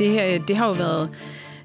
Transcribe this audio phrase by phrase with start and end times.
[0.00, 1.10] det, her, det har jo været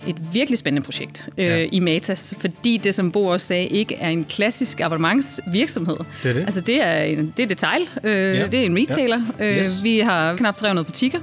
[0.07, 1.65] et virkelig spændende projekt øh, ja.
[1.71, 5.97] i Matas, fordi det, som Bo også sagde, ikke er en klassisk abonnementsvirksomhed.
[6.23, 6.41] Det er det.
[6.41, 8.47] Altså, det er, en, det er detail, øh, ja.
[8.47, 9.21] det er en retailer.
[9.39, 9.57] Ja.
[9.57, 9.79] Yes.
[9.79, 11.19] Øh, vi har knap 300 butikker,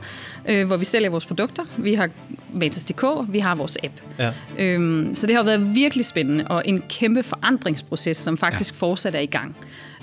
[0.49, 1.63] øh, hvor vi sælger vores produkter.
[1.79, 2.09] Vi har
[2.53, 3.95] Matas.dk, vi har vores app.
[4.19, 4.31] Ja.
[4.59, 8.87] Øhm, så det har været virkelig spændende, og en kæmpe forandringsproces, som faktisk ja.
[8.87, 9.57] fortsat er i gang.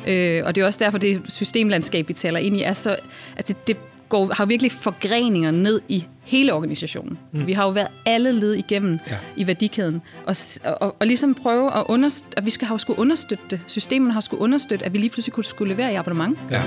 [0.08, 2.96] Øh, og det er også derfor, det systemlandskab, vi taler ind i, er så...
[3.36, 3.78] Altså, det
[4.10, 7.18] går, har virkelig forgreninger ned i hele organisationen.
[7.32, 7.48] Mm.
[7.48, 9.18] Vi har jo været alle led igennem ja.
[9.36, 10.02] i værdikæden.
[10.26, 10.36] Og,
[10.66, 13.62] og, og ligesom prøve at understøtte, at vi skal have skulle understøtte det.
[13.68, 16.40] Systemet har skulle understøtte, at vi lige pludselig kunne skulle levere i abonnement.
[16.52, 16.64] Ja.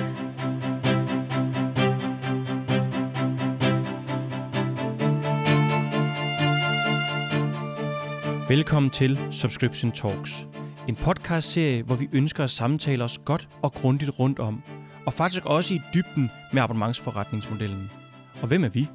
[8.49, 10.47] Velkommen til Subscription Talks.
[10.89, 14.63] En podcastserie, hvor vi ønsker at samtale os godt og grundigt rundt om,
[15.07, 17.91] og faktisk også i dybden med abonnementsforretningsmodellen.
[18.43, 18.89] Og hvem er vi?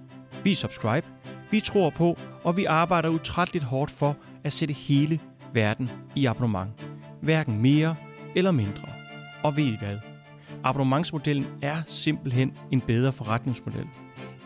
[0.43, 1.07] Vi er Subscribe.
[1.51, 5.19] Vi tror på, og vi arbejder utrætteligt hårdt for at sætte hele
[5.53, 6.71] verden i abonnement.
[7.21, 7.95] Hverken mere
[8.35, 8.89] eller mindre.
[9.43, 9.97] Og ved I hvad?
[10.63, 13.87] Abonnementsmodellen er simpelthen en bedre forretningsmodel.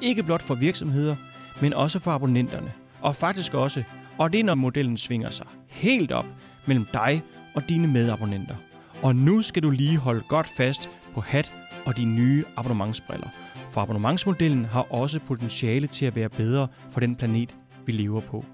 [0.02, 1.16] Ikke blot for virksomheder,
[1.62, 2.72] men også for abonnenterne.
[3.02, 3.84] Og faktisk også,
[4.18, 6.26] og det er når modellen svinger sig helt op
[6.66, 7.24] mellem dig
[7.56, 8.56] og dine medabonnenter.
[9.02, 11.52] Og nu skal du lige holde godt fast på hat
[11.86, 13.28] og de nye abonnementsbriller.
[13.70, 18.46] For abonnementsmodellen har også potentiale til at være bedre for den planet, vi lever på.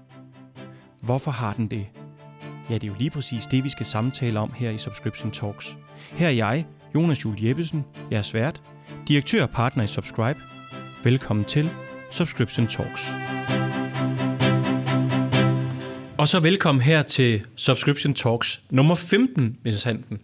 [1.00, 1.86] Hvorfor har den det?
[2.70, 5.76] Ja, det er jo lige præcis det, vi skal samtale om her i Subscription Talks.
[6.12, 8.62] Her er jeg, Jonas Jul Jeppesen, jeres vært,
[9.08, 10.40] direktør og partner i Subscribe.
[11.04, 11.70] Velkommen til
[12.10, 13.10] Subscription Talks.
[16.18, 20.18] Og så velkommen her til Subscription Talks nummer 15, hvis Handen.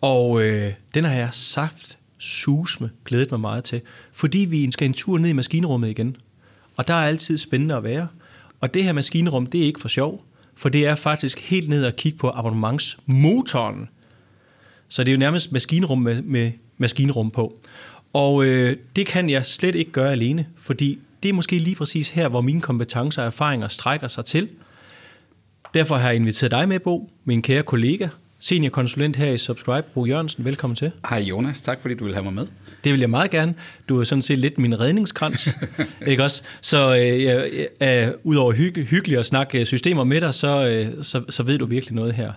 [0.00, 3.80] Og øh, den har jeg saft susme glædet mig meget til,
[4.12, 6.16] fordi vi skal en tur ned i maskinrummet igen.
[6.76, 8.08] Og der er altid spændende at være.
[8.60, 10.24] Og det her maskinrum, det er ikke for sjov,
[10.54, 13.88] for det er faktisk helt ned og kigge på abonnementsmotoren.
[14.88, 17.58] Så det er jo nærmest maskinrum med, med maskinrum på.
[18.12, 22.08] Og øh, det kan jeg slet ikke gøre alene, fordi det er måske lige præcis
[22.08, 24.48] her, hvor mine kompetencer og erfaringer strækker sig til.
[25.74, 28.08] Derfor har jeg inviteret dig med, Bo, min kære kollega,
[28.40, 30.44] seniorkonsulent her i Subscribe, Bo Jørgensen.
[30.44, 30.90] Velkommen til.
[31.08, 32.46] Hej Jonas, tak fordi du vil have mig med.
[32.84, 33.54] Det vil jeg meget gerne.
[33.88, 35.48] Du er sådan set lidt min redningskrans,
[36.06, 36.42] ikke også?
[36.60, 41.42] Så øh, øh, udover hygge, hyggeligt at snakke systemer med dig, så, øh, så, så
[41.42, 42.32] ved du virkelig noget her.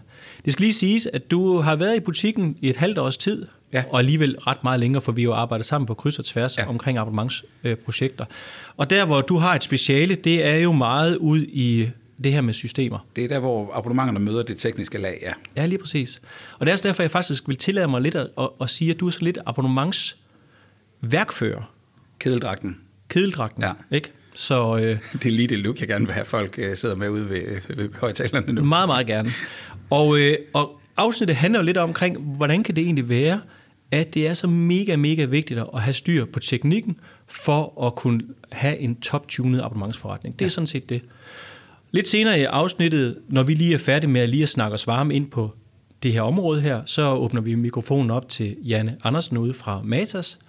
[0.45, 3.45] Det skal lige siges, at du har været i butikken i et halvt års tid,
[3.73, 3.83] ja.
[3.89, 6.69] og alligevel ret meget længere, for vi jo arbejdet sammen på kryds og tværs ja.
[6.69, 8.25] omkring abonnementsprojekter.
[8.77, 11.89] og der, hvor du har et speciale, det er jo meget ud i
[12.23, 13.07] det her med systemer.
[13.15, 15.33] Det er der, hvor abonnementerne møder det tekniske lag, ja.
[15.55, 16.21] Ja, lige præcis.
[16.59, 18.91] Og det er også derfor, jeg faktisk vil tillade mig lidt at, at, at sige,
[18.91, 21.73] at du er så lidt abonnementsværkfører.
[22.19, 22.79] Kedeldragten.
[23.09, 23.71] Kedeldragten, ja.
[23.91, 24.11] ikke?
[24.33, 24.81] Så, øh,
[25.23, 27.75] det er lige det look, jeg gerne vil have folk øh, sidder med ude ved,
[27.75, 28.63] ved højtalerne nu.
[28.63, 29.31] Meget, meget gerne.
[29.89, 33.41] Og, øh, og afsnittet handler jo lidt omkring, hvordan kan det egentlig være,
[33.91, 36.97] at det er så mega, mega vigtigt at have styr på teknikken,
[37.27, 38.21] for at kunne
[38.51, 40.39] have en top-tunet abonnementsforretning.
[40.39, 40.49] Det er ja.
[40.49, 41.01] sådan set det.
[41.95, 44.87] Lidt senere i afsnittet, når vi lige er færdige med at lige at snakke os
[44.87, 45.51] varme ind på
[46.03, 50.39] det her område her, så åbner vi mikrofonen op til Janne Andersen ude fra Matas,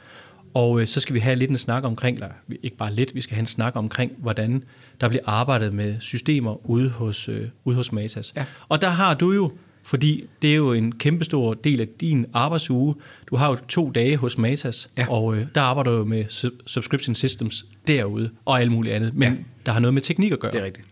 [0.54, 2.28] og øh, så skal vi have lidt en snak omkring, eller
[2.62, 4.62] ikke bare lidt, vi skal have en snak omkring, hvordan
[5.00, 8.32] der bliver arbejdet med systemer ude hos, øh, ude hos Matas.
[8.36, 8.44] Ja.
[8.68, 12.94] Og der har du jo, fordi det er jo en kæmpestor del af din arbejdsuge,
[13.30, 15.06] du har jo to dage hos Matas, ja.
[15.08, 16.24] og øh, der arbejder du jo med
[16.66, 19.38] subscription systems derude, og alt muligt andet, men ja.
[19.66, 20.52] der har noget med teknik at gøre.
[20.52, 20.86] Det er rigtigt.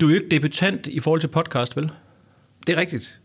[0.00, 1.90] Du er jo ikke debutant i forhold til podcast, vel?
[2.66, 3.20] Det er rigtigt.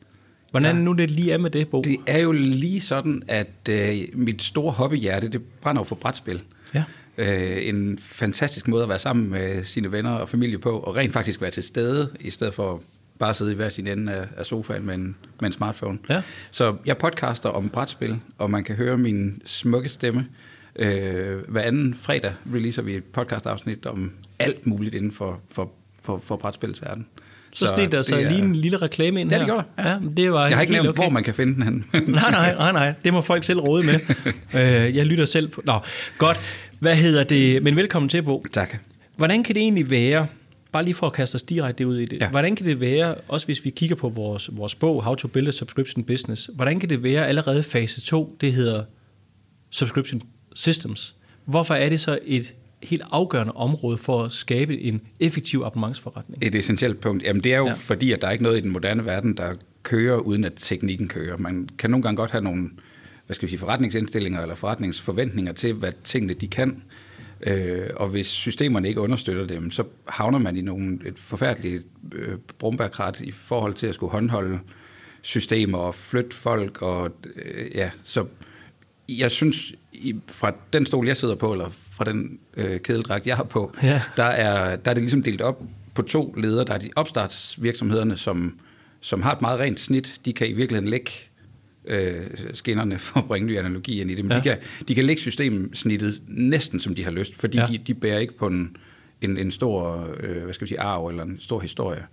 [0.51, 0.81] Hvordan ja.
[0.81, 1.81] nu det lige er med det, Bo?
[1.81, 6.41] Det er jo lige sådan, at øh, mit store hobbyhjerte, det brænder for brætspil.
[6.73, 6.83] Ja.
[7.17, 11.13] Øh, en fantastisk måde at være sammen med sine venner og familie på, og rent
[11.13, 12.83] faktisk være til stede, i stedet for
[13.19, 15.99] bare at sidde i hver sin ende af, af sofaen med en, med en smartphone.
[16.09, 16.21] Ja.
[16.51, 20.27] Så jeg podcaster om brætspil, og man kan høre min smukke stemme.
[20.75, 25.71] Øh, hver anden fredag releaser vi et podcastafsnit om alt muligt inden for, for
[26.05, 27.07] for, for brætspilets verden.
[27.51, 29.43] Så, så snit der så er, lige en lille reklame ind ja, her.
[29.43, 29.83] det gjorde der.
[29.83, 29.89] Ja.
[29.89, 31.03] Ja, det var jeg har ikke nævnt, okay.
[31.03, 31.85] hvor man kan finde den hen.
[32.07, 32.93] nej, nej, nej, nej.
[33.03, 33.99] Det må folk selv råde med.
[34.53, 35.61] Øh, jeg lytter selv på...
[35.65, 35.79] Nå,
[36.17, 36.39] godt.
[36.79, 37.63] Hvad hedder det?
[37.63, 38.45] Men velkommen til, Bo.
[38.51, 38.77] Tak.
[39.15, 40.27] Hvordan kan det egentlig være,
[40.71, 42.29] bare lige for at kaste os direkte ud i det, ja.
[42.29, 45.47] hvordan kan det være, også hvis vi kigger på vores, vores bog, How to Build
[45.47, 48.83] a Subscription Business, hvordan kan det være allerede fase 2, det hedder
[49.71, 50.21] Subscription
[50.55, 51.15] Systems,
[51.45, 52.53] hvorfor er det så et
[52.85, 56.43] helt afgørende område for at skabe en effektiv abonnementsforretning?
[56.43, 57.23] Et essentielt punkt.
[57.23, 57.73] Jamen det er jo ja.
[57.73, 59.53] fordi, at der er ikke noget i den moderne verden, der
[59.83, 61.37] kører, uden at teknikken kører.
[61.37, 62.69] Man kan nogle gange godt have nogle
[63.25, 66.83] hvad skal vi sige, forretningsindstillinger eller forretningsforventninger til, hvad tingene de kan.
[67.41, 71.83] Øh, og hvis systemerne ikke understøtter dem, så havner man i nogle, et forfærdeligt
[72.13, 74.59] øh, brumbærkrat i forhold til at skulle håndholde
[75.21, 76.81] systemer og flytte folk.
[76.81, 78.25] Og, øh, ja, så
[79.09, 83.35] jeg synes, i, fra den stol, jeg sidder på, eller fra den øh, kædeldragt, jeg
[83.35, 84.01] har på, ja.
[84.17, 85.63] der, er, der er det ligesom delt op
[85.93, 86.65] på to ledere.
[86.65, 88.59] Der er de opstartsvirksomhederne, som,
[89.01, 90.19] som har et meget rent snit.
[90.25, 91.11] De kan i virkeligheden lægge
[91.85, 94.25] øh, skinnerne, for at bringe ny analogi ind i det.
[94.25, 94.37] Men ja.
[94.37, 94.57] de, kan,
[94.87, 97.65] de kan lægge systemsnittet næsten, som de har lyst, fordi ja.
[97.65, 98.77] de, de bærer ikke på en,
[99.21, 102.05] en, en stor øh, hvad skal vi sige, arv eller en stor historie.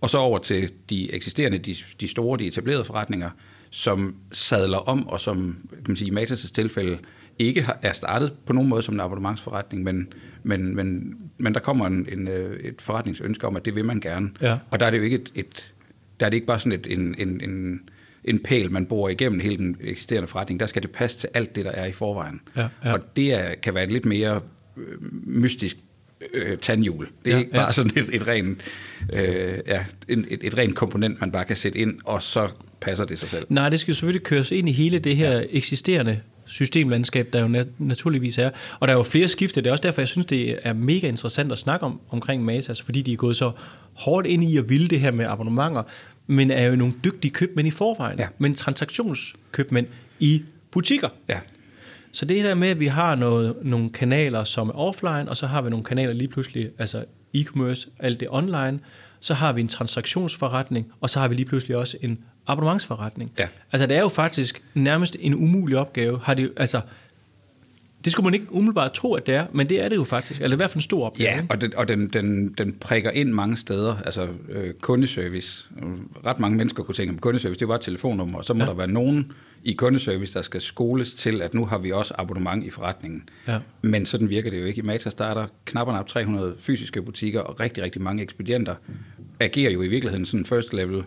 [0.00, 3.30] Og så over til de eksisterende, de, de store, de etablerede forretninger,
[3.72, 6.98] som sadler om, og som kan man sige, i Matas' tilfælde
[7.38, 11.86] ikke er startet på nogen måde som en abonnementsforretning, men, men, men, men der kommer
[11.86, 14.30] en, en, øh, et forretningsønske om, at det vil man gerne.
[14.40, 14.58] Ja.
[14.70, 15.72] Og der er det jo ikke et, et
[16.20, 17.80] der er det ikke bare sådan et, en, en, en,
[18.24, 20.60] en pæl, man bor igennem hele den eksisterende forretning.
[20.60, 22.40] Der skal det passe til alt det, der er i forvejen.
[22.56, 22.92] Ja, ja.
[22.92, 24.40] Og det er, kan være et lidt mere
[24.76, 25.76] øh, mystisk
[26.34, 27.08] øh, tandhjul.
[27.24, 27.72] Det er ja, ikke bare ja.
[27.72, 28.60] sådan et, et rent
[29.12, 32.48] øh, ja, et, et, et rent komponent, man bare kan sætte ind, og så
[32.80, 33.46] passer det sig selv.
[33.48, 35.44] Nej, det skal selvfølgelig køres ind i hele det her ja.
[35.50, 38.50] eksisterende systemlandskab, der jo nat- naturligvis er.
[38.80, 39.60] Og der er jo flere skifte.
[39.60, 42.82] Det er også derfor, jeg synes, det er mega interessant at snakke om omkring Matas,
[42.82, 43.52] fordi de er gået så
[43.92, 45.82] hårdt ind i at ville det her med abonnementer,
[46.26, 48.18] men er jo nogle dygtige købmænd i forvejen.
[48.18, 48.26] Ja.
[48.38, 49.86] Men transaktionskøbmænd
[50.20, 51.08] i butikker.
[51.28, 51.38] Ja.
[52.12, 55.46] Så det der med, at vi har noget, nogle kanaler, som er offline, og så
[55.46, 57.04] har vi nogle kanaler lige pludselig, altså
[57.36, 58.78] e-commerce, alt det online,
[59.20, 63.30] så har vi en transaktionsforretning, og så har vi lige pludselig også en abonnementsforretning.
[63.38, 63.48] Ja.
[63.72, 66.20] Altså det er jo faktisk nærmest en umulig opgave.
[66.22, 66.80] Har det, altså,
[68.04, 70.40] det skulle man ikke umiddelbart tro, at det er, men det er det jo faktisk.
[70.40, 71.30] Eller i hvert fald en stor opgave.
[71.30, 73.96] Ja, og, det, og den, den, den prikker ind mange steder.
[74.04, 75.66] Altså øh, kundeservice.
[76.26, 78.64] Ret mange mennesker kunne tænke, at kundeservice, det er bare et telefonnummer, og så må
[78.64, 78.70] ja.
[78.70, 79.32] der være nogen
[79.64, 83.28] i kundeservice, der skal skoles til, at nu har vi også abonnement i forretningen.
[83.48, 83.58] Ja.
[83.82, 84.78] Men sådan virker det jo ikke.
[84.78, 88.74] I Matas er der knap og 300 fysiske butikker, og rigtig, rigtig mange ekspedienter
[89.40, 91.04] agerer jo i virkeligheden sådan first level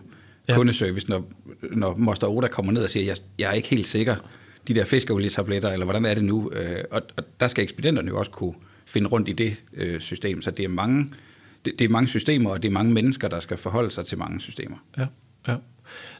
[0.48, 0.56] ja.
[0.56, 1.32] kundeservice, når,
[1.62, 4.16] når Moster Oda kommer ned og siger, jeg, jeg er ikke helt sikker,
[4.68, 6.50] de der fiskeolietabletter, eller hvordan er det nu?
[6.52, 8.54] Øh, og, og der skal ekspedienterne jo også kunne
[8.86, 11.10] finde rundt i det øh, system, så det er mange
[11.64, 14.18] det, det er mange systemer, og det er mange mennesker, der skal forholde sig til
[14.18, 14.76] mange systemer.
[14.98, 15.06] Ja,
[15.48, 15.56] ja.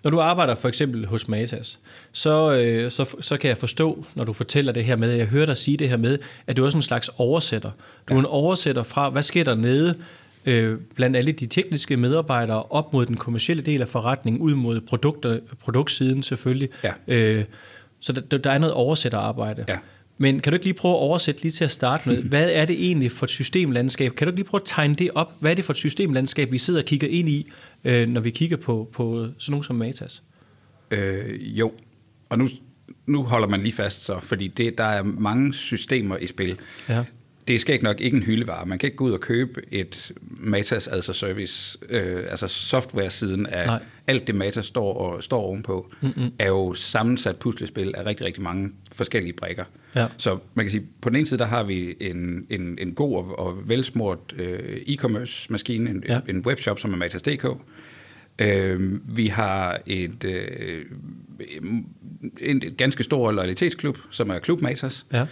[0.04, 1.78] Når du arbejder for eksempel hos Matas,
[2.12, 5.46] så, øh, så, så kan jeg forstå, når du fortæller det her med, jeg hører
[5.46, 7.70] dig sige det her med, at du er også en slags oversætter.
[8.08, 9.94] Du er en oversætter fra, hvad sker der nede
[10.46, 14.80] øh, blandt alle de tekniske medarbejdere op mod den kommercielle del af forretningen, ud mod
[14.80, 16.68] produkter, produktsiden selvfølgelig.
[16.84, 16.92] Ja.
[17.08, 17.44] Øh,
[18.00, 19.64] så der, der er noget oversætterarbejde.
[19.68, 19.76] Ja.
[20.18, 22.64] Men kan du ikke lige prøve at oversætte lige til at starte med, hvad er
[22.64, 24.14] det egentlig for et systemlandskab?
[24.14, 25.32] Kan du ikke lige prøve at tegne det op?
[25.40, 27.50] Hvad er det for et systemlandskab, vi sidder og kigger ind i,
[27.84, 30.22] øh, når vi kigger på, på sådan nogle som Matas?
[30.90, 31.72] Øh, jo,
[32.28, 32.48] og nu,
[33.06, 36.58] nu holder man lige fast så, fordi det, der er mange systemer i spil.
[36.88, 37.04] Ja
[37.48, 38.66] det skal ikke nok ikke en hyldevare.
[38.66, 43.46] Man kan ikke gå ud og købe et Matas as a service, øh, altså software-siden
[43.46, 43.82] af Nej.
[44.06, 46.30] alt det Matas står, og, står ovenpå, Mm-mm.
[46.38, 49.64] er jo sammensat puslespil af rigtig, rigtig mange forskellige brækker.
[49.96, 50.06] Ja.
[50.16, 53.16] Så man kan sige, på den ene side, der har vi en, en, en god
[53.16, 56.20] og, og velsmurt øh, e-commerce-maskine, en, ja.
[56.28, 57.46] en webshop, som er Matas.dk.
[58.38, 60.84] Øh, vi har et, øh,
[62.40, 65.06] en, et ganske stor loyalitetsklub, som er Klub Matas.
[65.12, 65.26] Ja.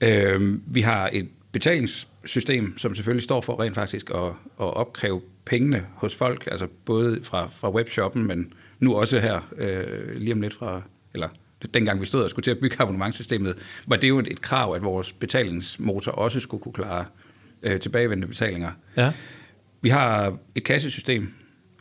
[0.00, 4.24] Øh, vi har et betalingssystem, som selvfølgelig står for rent faktisk at,
[4.60, 10.16] at opkræve pengene hos folk, altså både fra, fra webshoppen, men nu også her øh,
[10.16, 10.82] lige om lidt fra,
[11.14, 11.28] eller
[11.74, 14.82] dengang vi stod og skulle til at bygge abonnementssystemet, var det jo et, krav, at
[14.82, 17.04] vores betalingsmotor også skulle kunne klare
[17.62, 18.70] øh, tilbagevendende betalinger.
[18.96, 19.12] Ja.
[19.82, 21.32] Vi har et kassesystem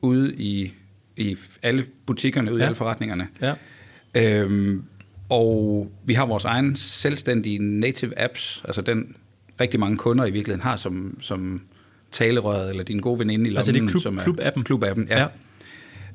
[0.01, 0.73] ude i,
[1.17, 2.65] i alle butikkerne, ude ja.
[2.65, 3.27] i alle forretningerne.
[3.41, 3.53] Ja.
[4.15, 4.83] Øhm,
[5.29, 9.15] og vi har vores egen selvstændige native apps, altså den
[9.61, 11.61] rigtig mange kunder i virkeligheden har som, som
[12.11, 13.57] talerøret, eller din gode veninde i lommen.
[13.57, 14.63] Altså det er klub, som er, klub-appen?
[14.63, 15.27] Klub-appen, ja.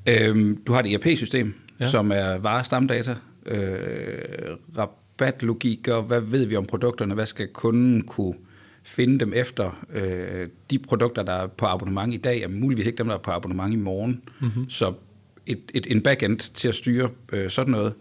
[0.07, 0.29] ja.
[0.29, 1.89] Øhm, du har et ERP-system, ja.
[1.89, 3.17] som er varestamdata,
[3.47, 8.35] øh, rabatlogikker, hvad ved vi om produkterne, hvad skal kunden kunne
[8.83, 9.85] finde dem efter.
[9.93, 13.19] Øh, de produkter, der er på abonnement i dag, er muligvis ikke dem, der er
[13.19, 14.23] på abonnement i morgen.
[14.41, 14.71] Mm-hmm.
[14.71, 14.93] Så
[15.47, 17.95] et, et, en backend til at styre øh, sådan noget.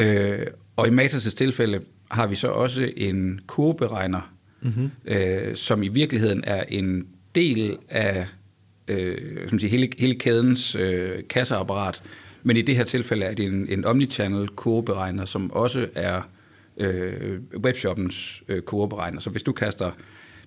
[0.00, 0.46] Øh,
[0.76, 1.80] og i Matas' tilfælde
[2.10, 4.32] har vi så også en kurberegner,
[4.62, 4.90] mm-hmm.
[5.04, 8.26] øh, som i virkeligheden er en del af
[8.88, 12.02] øh, som siger, hele, hele kædens øh, kasseapparat.
[12.44, 16.22] Men i det her tilfælde er det en, en omnichannel kurberegner, som også er
[16.76, 19.20] øh, webshoppens øh, kurberegner.
[19.20, 19.90] Så hvis du kaster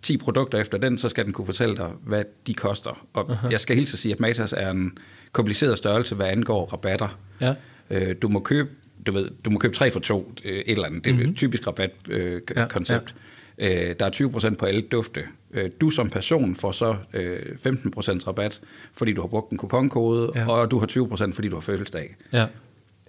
[0.02, 3.08] 10 produkter efter den, så skal den kunne fortælle dig, hvad de koster.
[3.14, 3.48] Og Aha.
[3.52, 4.98] jeg skal helt så sige, at Matas er en
[5.32, 7.20] kompliceret størrelse, hvad angår rabatter.
[7.42, 7.54] Ja.
[7.90, 8.70] Øh, du må købe
[9.08, 11.04] du ved, du må købe tre for to, øh, et eller andet.
[11.04, 11.32] Det er mm-hmm.
[11.32, 12.10] et typisk rabatkoncept.
[12.10, 13.00] Øh, ja, ja.
[13.58, 15.24] Øh, der er 20% på alle dufte.
[15.54, 18.62] Øh, du som person får så øh, 15% rabat,
[18.94, 20.52] fordi du har brugt en kuponkode, ja.
[20.52, 22.16] og du har 20% fordi du har fødselsdag.
[22.34, 22.46] Ja.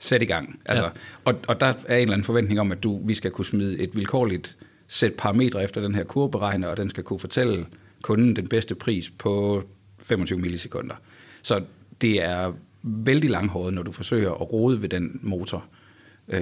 [0.00, 0.60] Sæt i gang.
[0.64, 0.90] Altså, ja.
[1.24, 3.78] og, og der er en eller anden forventning om, at du, vi skal kunne smide
[3.78, 7.66] et vilkårligt sæt parametre efter den her kurberegner, og den skal kunne fortælle
[8.02, 9.62] kunden den bedste pris på
[10.02, 10.94] 25 millisekunder.
[11.42, 11.62] Så
[12.00, 12.52] det er
[12.82, 15.64] vældig langhåret, når du forsøger at rode ved den motor.
[16.28, 16.40] Øh,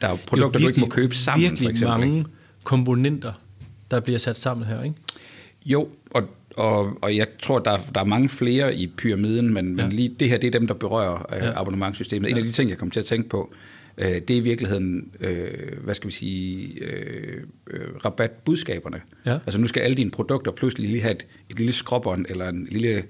[0.00, 1.98] der er produkter, virkelig, du ikke må købe sammen, for eksempel.
[1.98, 2.26] mange
[2.66, 3.32] komponenter,
[3.90, 4.96] der bliver sat sammen her, ikke?
[5.66, 6.22] Jo, og,
[6.56, 9.86] og, og jeg tror, der er, der er mange flere i pyramiden, men, ja.
[9.86, 11.60] men lige det her, det er dem, der berører øh, ja.
[11.60, 12.30] abonnementssystemet.
[12.30, 12.42] En ja.
[12.42, 13.52] af de ting, jeg kom til at tænke på,
[13.98, 19.00] øh, det er i virkeligheden, øh, hvad skal vi sige, øh, øh, rabatbudskaberne.
[19.26, 19.32] Ja.
[19.32, 22.68] Altså nu skal alle dine produkter pludselig lige have et, et lille skråbånd, eller en
[22.70, 23.04] lille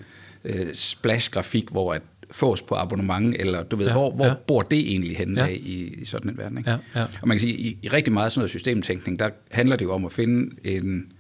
[0.45, 4.35] øh, splash-grafik, hvor at fås på abonnement, eller du ved, ja, hvor, hvor ja.
[4.47, 5.47] bor det egentlig henne ja.
[5.47, 6.59] i, i sådan en verden?
[6.59, 6.71] Ikke?
[6.71, 7.03] Ja, ja.
[7.23, 9.93] Og man kan sige, i, i rigtig meget sådan noget systemtænkning, der handler det jo
[9.93, 11.13] om at finde en,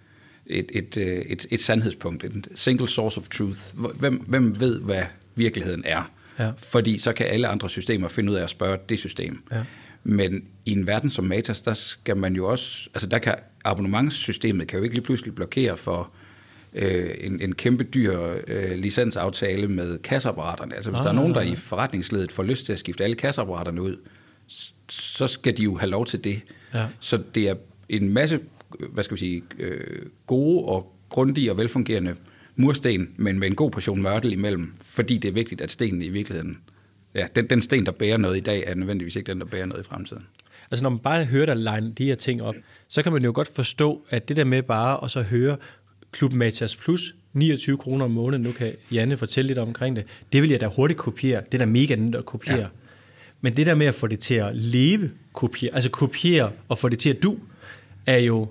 [0.47, 3.61] et, et, øh, et, et sandhedspunkt, et single source of truth.
[3.99, 5.03] Hvem, hvem ved, hvad
[5.35, 6.11] virkeligheden er?
[6.39, 6.51] Ja.
[6.57, 9.43] Fordi så kan alle andre systemer finde ud af at spørge det system.
[9.53, 9.63] Ja.
[10.05, 13.35] Men i en verden som Matas, der skal man jo også, altså der kan
[13.65, 16.26] abonnementssystemet kan jo ikke lige pludselig blokere for øh,
[16.77, 20.75] en, en kæmpe dyr øh, licensaftale med kasseapparaterne.
[20.75, 23.17] Altså hvis ah, der er nogen, der i forretningsledet får lyst til at skifte alle
[23.17, 23.97] kasseapparaterne ud,
[24.89, 26.43] så skal de jo have lov til det.
[26.75, 26.87] Ja.
[27.01, 27.55] Så det er
[27.89, 28.41] en masse,
[28.93, 32.15] hvad skal vi sige, øh, gode og grundige og velfungerende
[32.57, 36.09] mursten, men med en god portion mørtel imellem, fordi det er vigtigt, at stenen i
[36.09, 36.59] virkeligheden,
[37.15, 39.67] ja, den, den sten, der bærer noget i dag, er nødvendigvis ikke den, der bærer
[39.67, 40.27] noget i fremtiden.
[40.71, 42.55] Altså når man bare hører dig line de her ting op,
[42.89, 45.57] så kan man jo godt forstå, at det der med bare at så høre
[46.17, 50.43] Klub Matas Plus, 29 kroner om måneden, nu kan Janne fortælle lidt omkring det, det
[50.43, 51.43] vil jeg da hurtigt kopiere.
[51.53, 52.59] Det er da mega nemt at kopiere.
[52.59, 52.67] Ja.
[53.41, 56.89] Men det der med at få det til at leve, kopiere, altså kopiere og få
[56.89, 57.37] det til at du,
[58.07, 58.49] er jo,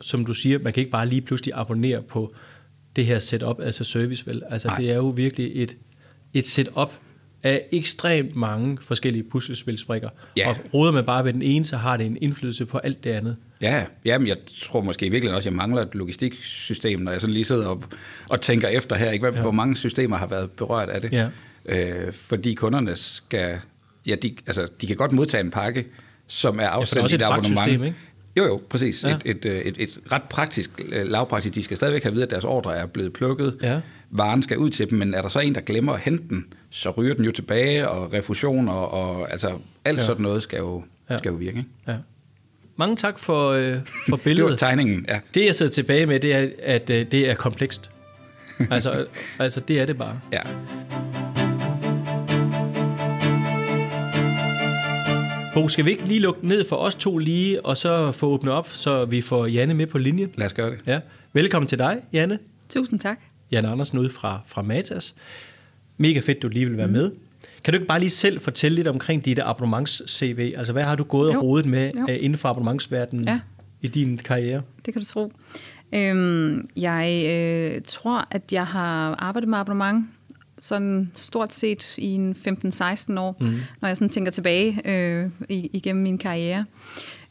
[0.00, 2.32] som du siger, man kan ikke bare lige pludselig abonnere på
[2.96, 4.42] det her setup, altså service, vel?
[4.50, 4.76] Altså Nej.
[4.76, 5.76] det er jo virkelig et,
[6.34, 6.92] et setup,
[7.42, 10.08] af ekstremt mange forskellige puslespilsbrikker.
[10.36, 10.48] Ja.
[10.48, 13.10] Og råder man bare ved den ene, så har det en indflydelse på alt det
[13.10, 13.36] andet.
[13.60, 17.12] Ja, ja men jeg tror måske i virkeligheden også, at jeg mangler et logistiksystem, når
[17.12, 17.94] jeg sådan lige sidder op
[18.30, 19.26] og tænker efter her, ikke?
[19.26, 19.40] ja.
[19.40, 21.12] hvor mange systemer har været berørt af det.
[21.12, 21.28] Ja.
[21.68, 23.58] Øh, fordi kunderne skal,
[24.06, 25.86] ja, de, altså, de kan godt modtage en pakke,
[26.26, 27.66] som er afsendt ja, i et abonnement.
[27.66, 27.96] System, ikke?
[28.36, 29.04] Jo, jo, præcis.
[29.04, 29.16] Ja.
[29.24, 31.54] Et, et, et, et, et ret praktisk, øh, lavpraktisk.
[31.54, 33.58] De skal stadigvæk have at vide, at deres ordre er blevet plukket.
[33.62, 33.80] Ja.
[34.10, 36.46] Varen skal ud til dem, men er der så en, der glemmer at hente den,
[36.70, 40.04] så ryger den jo tilbage, og refusion og, og altså alt ja.
[40.04, 41.18] sådan noget skal jo, ja.
[41.18, 41.58] skal jo virke.
[41.58, 41.70] Ikke?
[41.88, 41.96] Ja.
[42.78, 43.78] Mange tak for, øh,
[44.08, 44.46] for billedet.
[44.50, 45.20] det var tegningen, ja.
[45.34, 47.90] Det, jeg sidder tilbage med, det er, at øh, det er komplekst.
[48.70, 49.06] altså,
[49.38, 50.20] altså, det er det bare.
[50.32, 50.40] Ja.
[55.54, 58.54] Bo, skal vi ikke lige lukke ned for os to lige, og så få åbnet
[58.54, 60.30] op, så vi får Janne med på linjen?
[60.34, 60.78] Lad os gøre det.
[60.86, 61.00] Ja.
[61.32, 62.38] Velkommen til dig, Janne.
[62.68, 63.18] Tusind tak.
[63.52, 65.14] Janne Andersen ude fra, fra Matas.
[65.96, 66.92] Mega fedt, du lige vil være mm.
[66.92, 67.10] med.
[67.64, 70.52] Kan du ikke bare lige selv fortælle lidt omkring dit abonnements-CV?
[70.56, 71.38] Altså, hvad har du gået jo.
[71.38, 72.02] og rodet med jo.
[72.02, 73.40] Uh, inden for abonnementsverdenen ja.
[73.82, 74.62] i din karriere?
[74.86, 75.32] Det kan du tro.
[75.94, 80.06] Øhm, jeg øh, tror, at jeg har arbejdet med abonnement
[80.58, 83.60] sådan stort set i en 15-16 år, mm.
[83.80, 86.64] når jeg sådan tænker tilbage øh, igennem min karriere.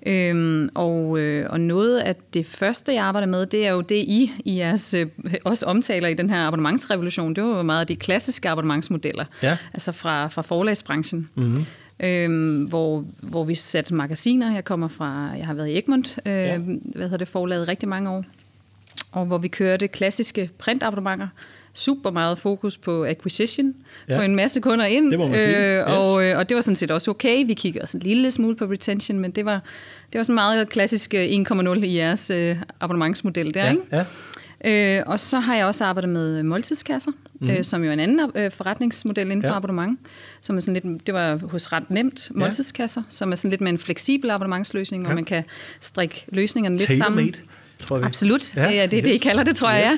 [0.06, 3.96] Øhm, og, øh, og noget af det første, jeg arbejder med, det er jo det,
[3.96, 5.08] I, I jeres, øh,
[5.44, 7.34] også omtaler i den her abonnementsrevolution.
[7.34, 9.58] Det var jo meget af de klassiske abonnementsmodeller, ja.
[9.74, 11.30] altså fra, fra forlagsbranchen.
[11.36, 11.66] Mm-hmm.
[12.00, 14.54] Øhm, hvor, hvor vi satte magasiner.
[14.54, 16.58] Jeg kommer fra, jeg har været i Egmont, øh, ja.
[16.58, 18.26] hvad hedder det, forlaget rigtig mange år.
[19.12, 21.28] Og hvor vi kørte klassiske printabonnementer,
[21.76, 23.74] super meget fokus på acquisition,
[24.10, 24.18] ja.
[24.18, 25.12] få en masse kunder ind.
[25.12, 25.58] Det må man sige.
[25.58, 25.98] Øh, yes.
[25.98, 27.46] og, øh, og det var sådan set også okay.
[27.46, 29.62] Vi kiggede også en lille smule på retention, men det var,
[30.14, 31.18] det var sådan meget klassisk 1,0
[31.68, 33.72] øh, i jeres øh, abonnementsmodel der, ja.
[33.72, 33.84] ikke?
[33.92, 34.06] Ja.
[34.66, 37.50] Øh, og så har jeg også arbejdet med måltidskasser, mm.
[37.50, 39.56] øh, som jo er en anden øh, forretningsmodel inden for ja.
[39.56, 40.00] abonnement.
[40.42, 43.10] Som er sådan lidt, det var hos ret nemt måltidskasser, ja.
[43.10, 45.08] som er sådan lidt med en fleksibel abonnementsløsning, ja.
[45.08, 45.44] hvor man kan
[45.82, 47.36] strikke løsningerne lidt sammen.
[47.80, 48.04] Tror vi.
[48.06, 49.04] Absolut, ja, det er det, yes.
[49.04, 49.80] det, I kalder det, tror yes.
[49.80, 49.92] jeg,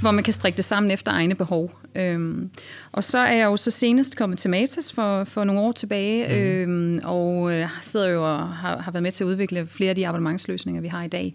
[0.00, 1.72] hvor man kan strikke det sammen efter egne behov.
[1.94, 2.50] Øhm,
[2.92, 6.26] og så er jeg jo så senest kommet til Matas for, for nogle år tilbage,
[6.28, 6.34] mm.
[6.34, 9.96] øhm, og øh, sidder jo og har, har været med til at udvikle flere af
[9.96, 11.34] de abonnementsløsninger, vi har i dag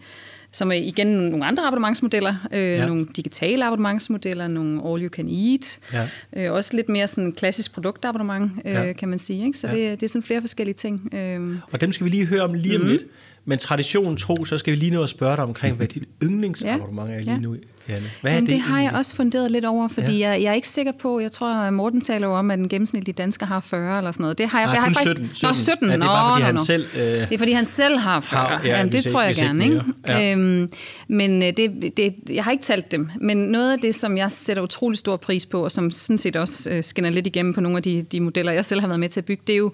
[0.53, 2.87] som er igen nogle andre abonnementsmodeller, øh, ja.
[2.87, 6.07] nogle digitale abonnementsmodeller, nogle all you can eat, ja.
[6.35, 8.93] øh, også lidt mere sådan klassisk produktabonnement, øh, ja.
[8.93, 9.45] kan man sige.
[9.45, 9.57] Ikke?
[9.57, 9.73] Så ja.
[9.73, 11.13] det, det er sådan flere forskellige ting.
[11.13, 11.55] Øh.
[11.71, 12.87] Og dem skal vi lige høre om lige om mm.
[12.87, 13.03] lidt.
[13.45, 17.09] Men traditionen tro, så skal vi lige nu at spørge dig omkring, hvad dit yndlingsabonnement
[17.09, 17.55] er lige nu.
[17.89, 18.07] Janne?
[18.21, 20.29] Hvad er Jamen, det, det har jeg også funderet lidt over, fordi ja.
[20.29, 23.13] jeg, jeg er ikke sikker på, jeg tror, at Morten taler om, at den gennemsnitlige
[23.13, 24.37] dansker har 40 eller sådan noget.
[24.37, 25.29] Det har jeg, Nej, jeg har faktisk, 17.
[25.33, 25.47] 17.
[25.47, 25.89] Nå, 17.
[25.89, 26.61] Ja, det er bare, fordi nå, han nå.
[26.63, 26.85] selv...
[26.95, 28.41] Øh, det er, fordi han selv har 40.
[28.41, 29.81] Har, ja, Jamen, det tror jeg gerne, ikke?
[30.07, 30.31] Ja.
[30.31, 30.69] Øhm,
[31.07, 33.09] men øh, det, det, jeg har ikke talt dem.
[33.21, 36.35] Men noget af det, som jeg sætter utrolig stor pris på, og som sådan set
[36.35, 38.99] også øh, skinner lidt igennem på nogle af de, de modeller, jeg selv har været
[38.99, 39.71] med til at bygge, det er jo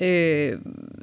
[0.00, 0.58] øh,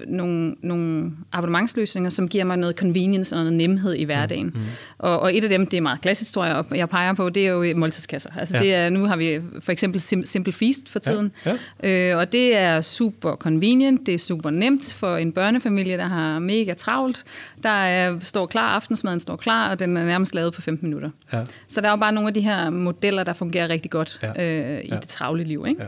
[0.07, 4.45] nogle, nogle abonnementsløsninger, som giver mig noget convenience og noget nemhed i hverdagen.
[4.45, 4.65] Mm, mm.
[4.97, 7.29] Og, og et af dem, det er meget klassisk, tror jeg, og jeg peger på,
[7.29, 8.29] det er jo måltidskasser.
[8.37, 8.63] Altså ja.
[8.63, 11.57] det er, nu har vi for eksempel Sim, Simple Feast for tiden, ja.
[11.83, 12.11] Ja.
[12.11, 16.39] Øh, og det er super convenient, det er super nemt for en børnefamilie, der har
[16.39, 17.25] mega travlt.
[17.63, 21.09] Der er, står klar, aftensmaden står klar, og den er nærmest lavet på 15 minutter.
[21.33, 21.43] Ja.
[21.67, 24.43] Så der er jo bare nogle af de her modeller, der fungerer rigtig godt ja.
[24.43, 24.95] øh, i ja.
[24.95, 25.65] det travle liv.
[25.67, 25.83] Ikke?
[25.83, 25.87] Ja.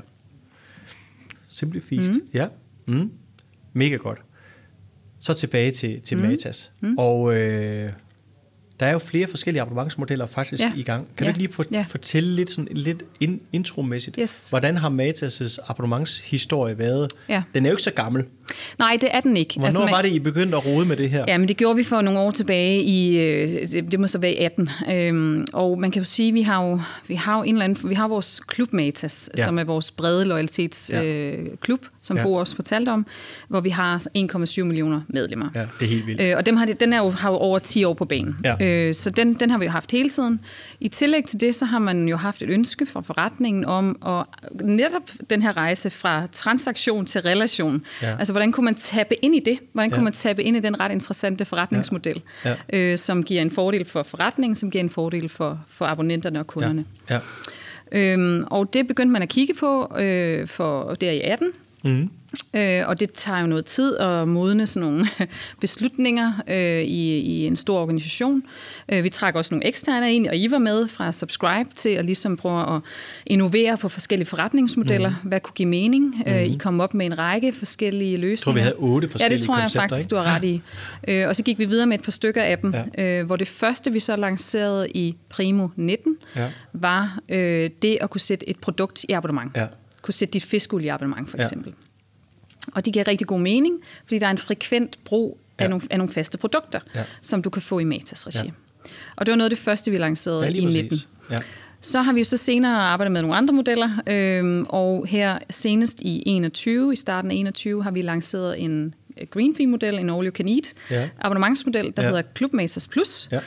[1.49, 2.27] Simple Feast, mm.
[2.33, 2.47] ja.
[2.85, 3.11] Mm.
[3.73, 4.21] Mega godt.
[5.19, 6.23] Så tilbage til, til mm.
[6.23, 6.71] Matas.
[6.81, 6.97] Mm.
[6.97, 7.89] Og øh,
[8.79, 10.73] der er jo flere forskellige abonnementsmodeller faktisk ja.
[10.75, 11.07] i gang.
[11.15, 11.31] Kan ja.
[11.31, 11.85] du ikke lige ja.
[11.89, 14.49] fortælle lidt, sådan, lidt in, intromæssigt, yes.
[14.49, 17.11] hvordan har Matas' abonnementshistorie været?
[17.29, 17.43] Ja.
[17.53, 18.25] Den er jo ikke så gammel.
[18.79, 19.53] Nej, det er den ikke.
[19.53, 21.25] Hvornår altså, man, var det, I begyndte at rode med det her?
[21.27, 24.19] Ja, men det gjorde vi for nogle år tilbage i, øh, det, det må så
[24.19, 24.69] være 18.
[24.91, 27.89] Øhm, og man kan jo sige, vi har jo, vi har jo en eller anden,
[27.89, 29.43] vi har vores klub Matas, ja.
[29.43, 31.09] som er vores brede loyalitetsklub, ja.
[31.09, 32.23] øh, klub, som ja.
[32.23, 33.05] Bo også fortalte om,
[33.47, 34.07] hvor vi har
[34.57, 35.49] 1,7 millioner medlemmer.
[35.55, 36.21] Ja, det er helt vildt.
[36.21, 38.37] Øh, og dem har, den er jo, har jo over 10 år på banen.
[38.43, 38.65] Ja.
[38.65, 40.39] Øh, så den, den har vi jo haft hele tiden.
[40.79, 44.25] I tillæg til det, så har man jo haft et ønske fra forretningen om at
[44.65, 47.85] netop den her rejse fra transaktion til relation.
[48.01, 48.15] Ja.
[48.17, 49.59] Altså, hvordan kunne man tabe ind i det?
[49.73, 50.03] Hvordan kunne ja.
[50.03, 52.55] man tabe ind i den ret interessante forretningsmodel, ja.
[52.73, 52.77] Ja.
[52.77, 56.47] Øh, som giver en fordel for forretningen, som giver en fordel for, for abonnenterne og
[56.47, 56.85] kunderne?
[57.09, 57.13] Ja.
[57.13, 57.19] Ja.
[58.13, 61.51] Øhm, og det begyndte man at kigge på øh, for der i 18.
[61.83, 62.09] Mm.
[62.53, 65.07] Øh, og det tager jo noget tid at modne sådan nogle
[65.61, 68.43] beslutninger øh, i, i en stor organisation.
[68.89, 72.05] Øh, vi trækker også nogle eksterne ind, og I var med fra Subscribe til at
[72.05, 72.81] ligesom prøve at
[73.25, 75.09] innovere på forskellige forretningsmodeller.
[75.09, 75.29] Mm.
[75.29, 76.23] Hvad kunne give mening?
[76.25, 76.31] Mm.
[76.31, 76.59] Øh, I mhm.
[76.59, 78.31] kom op med en række forskellige løsninger.
[78.31, 80.09] Jeg tror, vi havde otte forskellige Ja, det tror jeg faktisk, ikke?
[80.09, 80.61] du har ret i.
[81.07, 83.19] Øh, og så gik vi videre med et par stykker af dem, ja.
[83.19, 86.49] øh, hvor det første, vi så lancerede i Primo 19, ja.
[86.73, 89.51] var øh, det at kunne sætte et produkt i abonnement.
[89.55, 89.65] Ja.
[90.01, 91.69] Kunne sætte dit fiskolie i abonnement, for eksempel.
[91.69, 91.92] Ja.
[92.71, 95.69] Og det giver rigtig god mening, fordi der er en frekvent brug af, ja.
[95.69, 97.03] nogle, af nogle faste produkter, ja.
[97.21, 98.45] som du kan få i Matas regi.
[98.45, 98.51] Ja.
[99.15, 100.99] Og det var noget af det første, vi lancerede ja, i 19.
[101.31, 101.39] Ja.
[101.81, 106.01] Så har vi jo så senere arbejdet med nogle andre modeller, øhm, og her senest
[106.01, 108.95] i 21, i starten af 21, har vi lanceret en
[109.29, 111.09] green fee model en all you can eat ja.
[111.21, 112.09] abonnementsmodel, der ja.
[112.09, 113.39] hedder Club Matas Plus, ja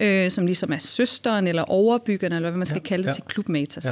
[0.00, 3.12] øh, som ligesom er søsteren eller overbyggerne, eller hvad man skal ja, kalde det, ja.
[3.12, 3.90] til Klubmatas, ja.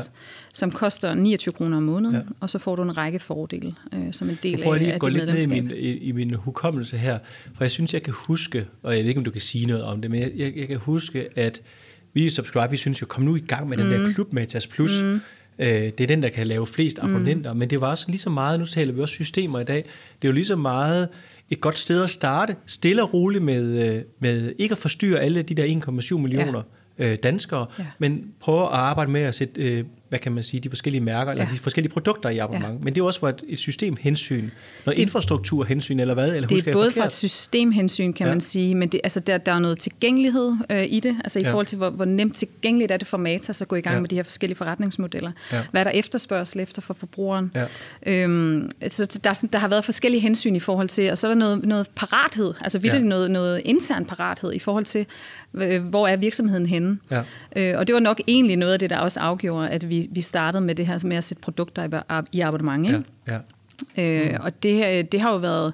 [0.53, 2.23] som koster 29 kroner om måneden, ja.
[2.41, 5.01] og så får du en række fordele øh, som en del jeg prøver lige at
[5.01, 7.19] gå lidt ned i min, i, i min hukommelse her,
[7.55, 9.85] for jeg synes, jeg kan huske, og jeg ved ikke, om du kan sige noget
[9.85, 11.61] om det, men jeg, jeg, jeg kan huske, at
[12.15, 13.83] vi i Subscribe, vi synes jo, kom nu i gang med mm.
[13.83, 14.15] den der mm.
[14.15, 15.21] Klubmatas Plus, mm.
[15.59, 17.59] Øh, det er den, der kan lave flest abonnenter, mm.
[17.59, 19.77] men det var også lige så meget, nu taler vi også systemer i dag,
[20.23, 21.09] det er jo lige så meget
[21.53, 25.43] et godt sted at starte, stille og roligt med, øh, med ikke at forstyrre alle
[25.43, 25.65] de der
[26.15, 26.63] 1,7 millioner
[26.99, 27.13] ja.
[27.13, 27.87] øh, danskere, ja.
[27.99, 31.33] men prøve at arbejde med at sætte øh, hvad kan man sige, de forskellige mærker,
[31.33, 31.39] ja.
[31.39, 32.75] eller de forskellige produkter i abonnement.
[32.75, 32.85] Ja.
[32.85, 34.51] Men det er også for et, et systemhensyn,
[34.87, 36.35] noget det, infrastrukturhensyn, eller hvad?
[36.35, 38.33] Eller det er både for et systemhensyn, kan ja.
[38.33, 41.43] man sige, men det, altså, der, der er noget tilgængelighed øh, i det, altså i
[41.43, 41.51] ja.
[41.51, 44.01] forhold til, hvor, hvor nemt tilgængeligt er det for Matas at gå i gang ja.
[44.01, 45.33] med de her forskellige forretningsmodeller.
[45.53, 45.63] Ja.
[45.71, 47.53] Hvad er der efterspørgsel efter for forbrugeren?
[47.55, 47.67] Ja.
[48.07, 51.39] Øhm, så der, der har været forskellige hensyn i forhold til, og så er der
[51.39, 53.05] noget, noget parathed, altså videre ja.
[53.05, 55.07] noget, noget intern parathed i forhold til,
[55.81, 56.99] hvor er virksomheden henne?
[57.11, 57.23] Ja.
[57.57, 60.21] Øh, og det var nok egentlig noget af det, der også afgjorde, at vi, vi
[60.21, 62.87] startede med det her med at sætte produkter i, i abonnement.
[62.87, 63.05] Ikke?
[63.29, 63.39] Ja.
[63.97, 64.33] Ja.
[64.33, 65.73] Øh, og det, det har jo været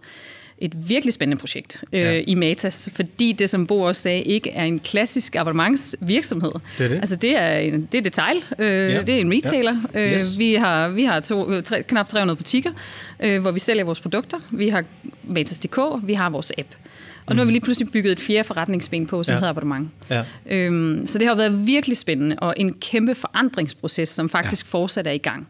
[0.60, 2.22] et virkelig spændende projekt øh, ja.
[2.26, 6.52] i Matas, fordi det, som Bo også sagde, ikke er en klassisk abonnementsvirksomhed.
[6.78, 6.96] Det er det.
[6.96, 9.02] Altså, det er, en, det er detail, øh, ja.
[9.02, 9.76] det er en retailer.
[9.94, 10.00] Ja.
[10.00, 10.38] Øh, yes.
[10.38, 12.70] Vi har, vi har to, tre, knap 300 butikker,
[13.20, 14.38] øh, hvor vi sælger vores produkter.
[14.50, 14.84] Vi har
[15.24, 16.68] Matas.dk, vi har vores app.
[17.28, 19.38] Og nu har vi lige pludselig bygget et fjerde forretningsben på, som ja.
[19.38, 19.88] hedder abonnement.
[20.10, 20.24] Ja.
[20.46, 24.78] Øhm, så det har været virkelig spændende, og en kæmpe forandringsproces, som faktisk ja.
[24.78, 25.48] fortsat er i gang.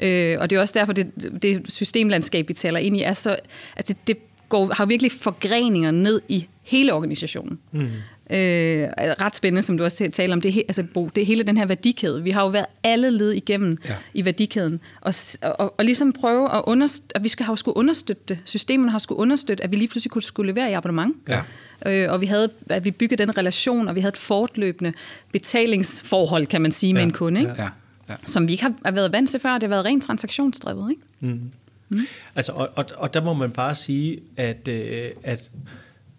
[0.00, 1.12] Øh, og det er også derfor, det,
[1.42, 3.36] det systemlandskab, vi taler ind i, er så,
[3.76, 4.16] altså det, det
[4.48, 7.58] går, har virkelig forgreninger ned i hele organisationen.
[7.72, 7.88] Mm.
[8.30, 11.42] Øh, ret spændende, som du også taler om, det, he, altså, Bo, det er hele
[11.42, 12.22] den her værdikæde.
[12.22, 13.94] Vi har jo været alle led igennem ja.
[14.14, 18.22] i værdikæden, og, og, og ligesom prøve at understøtte, at vi skal have skulle understøtte
[18.28, 18.38] det.
[18.44, 21.16] Systemerne har skulle understøtte, at vi lige pludselig kunne skulle levere i abonnement.
[21.28, 21.40] Ja.
[21.86, 24.92] Øh, og vi havde, at vi byggede den relation, og vi havde et fortløbende
[25.32, 26.94] betalingsforhold, kan man sige, ja.
[26.94, 27.52] med en kunde, ikke?
[27.58, 27.68] Ja.
[28.08, 28.14] Ja.
[28.26, 29.52] som vi ikke har været vant til før.
[29.52, 30.90] Det har været rent transaktionsdrevet.
[30.90, 31.02] Ikke?
[31.20, 31.50] Mm.
[31.88, 32.06] Mm.
[32.36, 35.50] Altså, og, og, og der må man bare sige, at, øh, at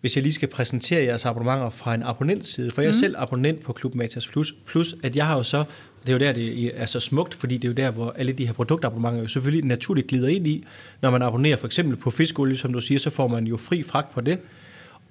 [0.02, 3.00] hvis jeg lige skal præsentere jeres abonnementer fra en abonnentside, for jeg er mm.
[3.00, 5.64] selv abonnent på Klub Matas Plus, plus at jeg har jo så,
[6.02, 8.32] det er jo der, det er så smukt, fordi det er jo der, hvor alle
[8.32, 10.66] de her produktabonnementer jo selvfølgelig naturligt glider ind i.
[11.02, 13.84] Når man abonnerer for eksempel på fiskolie, som du siger, så får man jo fri
[13.84, 14.40] fragt på det,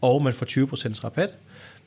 [0.01, 1.31] og man får 20% rabat.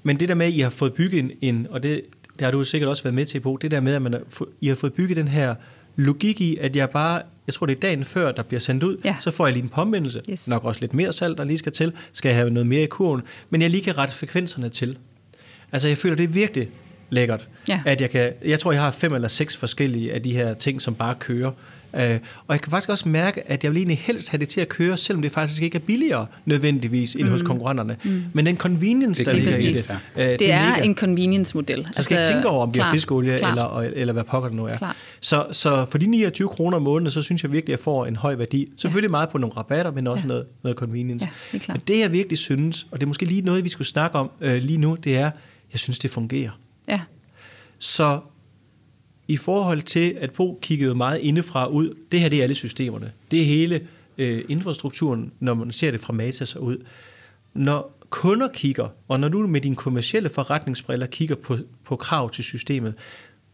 [0.03, 2.01] Men det der med, at I har fået bygget en, og det,
[2.39, 4.15] det har du sikkert også været med til på, det der med, at man
[4.61, 5.55] I har fået bygget den her
[5.95, 8.97] logik i, at jeg bare, jeg tror det er dagen før, der bliver sendt ud,
[9.05, 9.15] ja.
[9.19, 10.49] så får jeg lige en påmindelse, yes.
[10.49, 12.87] nok også lidt mere salt, der lige skal til, skal jeg have noget mere i
[12.87, 14.97] kurven, men jeg lige kan rette frekvenserne til.
[15.71, 16.69] Altså jeg føler, det er virkelig
[17.09, 17.81] lækkert, ja.
[17.85, 20.81] at jeg kan, jeg tror jeg har fem eller seks forskellige af de her ting,
[20.81, 21.51] som bare kører,
[21.93, 24.61] Øh, og jeg kan faktisk også mærke, at jeg vil egentlig helst have det til
[24.61, 27.31] at køre, selvom det faktisk ikke er billigere nødvendigvis end mm.
[27.31, 27.97] hos konkurrenterne.
[28.03, 28.23] Mm.
[28.33, 29.95] Men den convenience, der ligger i det.
[30.17, 30.85] Øh, det, det er mega.
[30.85, 31.77] en convenience-model.
[31.77, 34.57] Så skal altså, jeg tænke over, om vi har fiskolie, eller, eller hvad pokker det
[34.57, 34.93] nu er.
[35.19, 38.05] Så, så for de 29 kroner om måneden, så synes jeg virkelig, at jeg får
[38.05, 38.69] en høj værdi.
[38.77, 39.11] Selvfølgelig ja.
[39.11, 40.27] meget på nogle rabatter, men også ja.
[40.27, 41.27] noget, noget convenience.
[41.53, 43.87] Ja, det men det jeg virkelig synes, og det er måske lige noget, vi skulle
[43.87, 45.31] snakke om øh, lige nu, det er,
[45.71, 46.51] jeg synes, det fungerer.
[46.87, 46.99] Ja.
[47.79, 48.19] Så
[49.31, 53.11] i forhold til, at PO kiggede meget indefra ud, det her det er alle systemerne.
[53.31, 56.77] Det er hele øh, infrastrukturen, når man ser det fra Matas ud.
[57.53, 62.43] Når kunder kigger, og når du med dine kommercielle forretningsbriller kigger på, på krav til
[62.43, 62.93] systemet,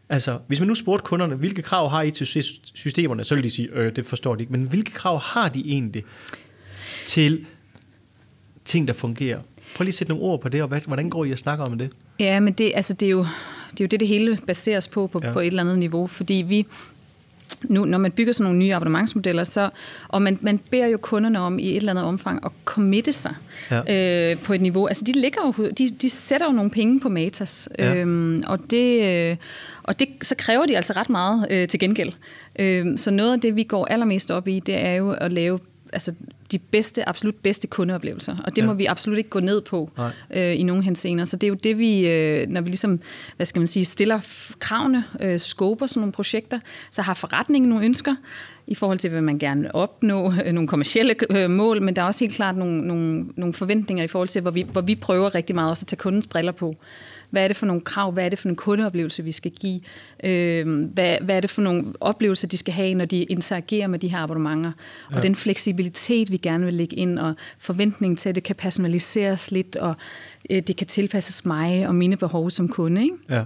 [0.08, 2.26] altså hvis man nu spurgte kunderne, hvilke krav har I til
[2.74, 5.62] systemerne, så vil de sige, øh, det forstår de ikke, men hvilke krav har de
[5.66, 6.04] egentlig
[7.06, 7.46] til
[8.64, 9.40] ting, der fungerer?
[9.76, 11.78] Prøv lige at sætte nogle ord på det, og hvordan går I at snakke om
[11.78, 11.90] det?
[12.18, 13.26] Ja, men det, altså, det er jo
[13.70, 15.32] det er jo det, det hele baseres på, på, ja.
[15.32, 16.66] på et eller andet niveau, fordi vi,
[17.62, 19.70] nu, når man bygger sådan nogle nye abonnementsmodeller, så,
[20.08, 23.34] og man, man beder jo kunderne om i et eller andet omfang at committe sig
[23.70, 24.30] ja.
[24.30, 24.86] øh, på et niveau.
[24.86, 27.94] Altså de, ligger jo, de, de sætter jo nogle penge på Matas, ja.
[27.94, 29.36] øhm, og, det, øh,
[29.82, 32.12] og det, så kræver de altså ret meget øh, til gengæld.
[32.58, 35.58] Øh, så noget af det, vi går allermest op i, det er jo at lave
[35.92, 36.14] altså,
[36.52, 38.36] de bedste, absolut bedste kundeoplevelser.
[38.44, 38.66] Og det ja.
[38.66, 39.90] må vi absolut ikke gå ned på
[40.30, 41.24] øh, i nogen henseender.
[41.24, 43.00] Så det er jo det, vi, øh, når vi ligesom,
[43.36, 44.20] hvad skal man sige, stiller
[44.58, 46.58] kravene, øh, skoper sådan nogle projekter,
[46.90, 48.14] så har forretningen nogle ønsker
[48.66, 52.02] i forhold til, hvad man gerne vil opnå, øh, nogle kommersielle øh, mål, men der
[52.02, 54.94] er også helt klart nogle, nogle, nogle forventninger i forhold til, hvor vi, hvor vi
[54.94, 56.76] prøver rigtig meget også at tage kundens briller på.
[57.30, 58.12] Hvad er det for nogle krav?
[58.12, 59.80] Hvad er det for en kundeoplevelse, vi skal give?
[60.24, 63.98] Øh, hvad, hvad er det for nogle oplevelser, de skal have, når de interagerer med
[63.98, 64.72] de her abonnementer?
[65.10, 65.16] Ja.
[65.16, 69.50] Og den fleksibilitet, vi gerne vil lægge ind, og forventning til, at det kan personaliseres
[69.50, 69.94] lidt, og
[70.50, 73.02] øh, det kan tilpasses mig og mine behov som kunde.
[73.02, 73.16] Ikke?
[73.30, 73.44] Ja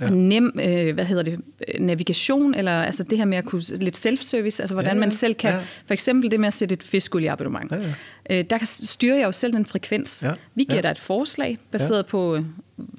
[0.00, 0.10] ja.
[0.10, 1.40] nem, øh, hvad hedder det,
[1.80, 5.00] navigation, eller altså det her med at kunne, lidt self-service, altså hvordan ja, ja.
[5.00, 5.58] man selv kan, ja.
[5.86, 7.72] for eksempel det med at sætte et fiskolieabonnement.
[7.72, 8.38] Ja, ja.
[8.38, 10.24] Øh, der styrer jeg jo selv den frekvens.
[10.24, 10.32] Ja.
[10.54, 10.82] Vi giver ja.
[10.82, 12.08] dig et forslag, baseret ja.
[12.08, 12.38] på,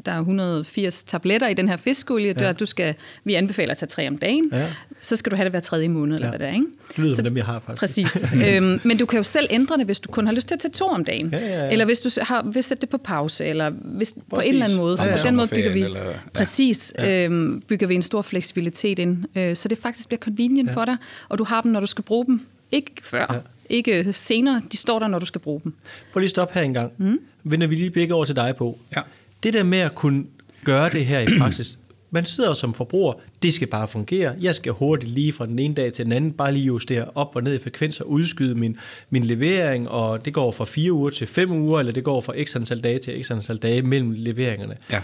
[0.05, 2.33] der er 180 tabletter i den her fiskolie, ja.
[2.33, 4.49] der du skal, vi anbefaler at tage tre om dagen.
[4.51, 4.67] Ja
[5.01, 6.31] så skal du have det hver tredje måned, eller ja.
[6.31, 6.53] hvad det er.
[6.53, 6.65] Ikke?
[6.87, 7.79] Det lyder så, dem, jeg har faktisk.
[7.79, 8.29] Præcis.
[8.47, 10.59] øhm, men du kan jo selv ændre det, hvis du kun har lyst til at
[10.59, 11.29] tage to om dagen.
[11.31, 11.71] Ja, ja, ja.
[11.71, 14.77] Eller hvis du har, vil sætte det på pause, eller hvis, på en eller anden
[14.77, 14.97] måde.
[14.97, 15.21] Så ja, ja.
[15.21, 16.13] på den måde bygger vi, eller, ja.
[16.33, 17.25] præcis, ja.
[17.25, 20.73] Øhm, bygger vi en stor fleksibilitet ind, øh, så det faktisk bliver convenient ja.
[20.73, 20.97] for dig,
[21.29, 22.41] og du har dem, når du skal bruge dem.
[22.71, 23.39] Ikke før, ja.
[23.69, 24.61] ikke senere.
[24.71, 25.73] De står der, når du skal bruge dem.
[26.13, 26.91] Prøv lige at stoppe her en gang.
[26.97, 27.19] Mm.
[27.43, 28.79] Vender vi lige begge over til dig på.
[28.95, 29.01] Ja.
[29.43, 30.25] Det der med at kunne
[30.63, 31.79] gøre det her i praksis,
[32.11, 34.35] man sidder som forbruger, det skal bare fungere.
[34.41, 37.35] Jeg skal hurtigt lige fra den ene dag til den anden, bare lige justere op
[37.35, 38.77] og ned i frekvenser, udskyde min,
[39.09, 42.33] min levering, og det går fra fire uger til fem uger, eller det går fra
[42.43, 44.77] x antal dage til x antal dage mellem leveringerne.
[44.91, 45.01] Ja.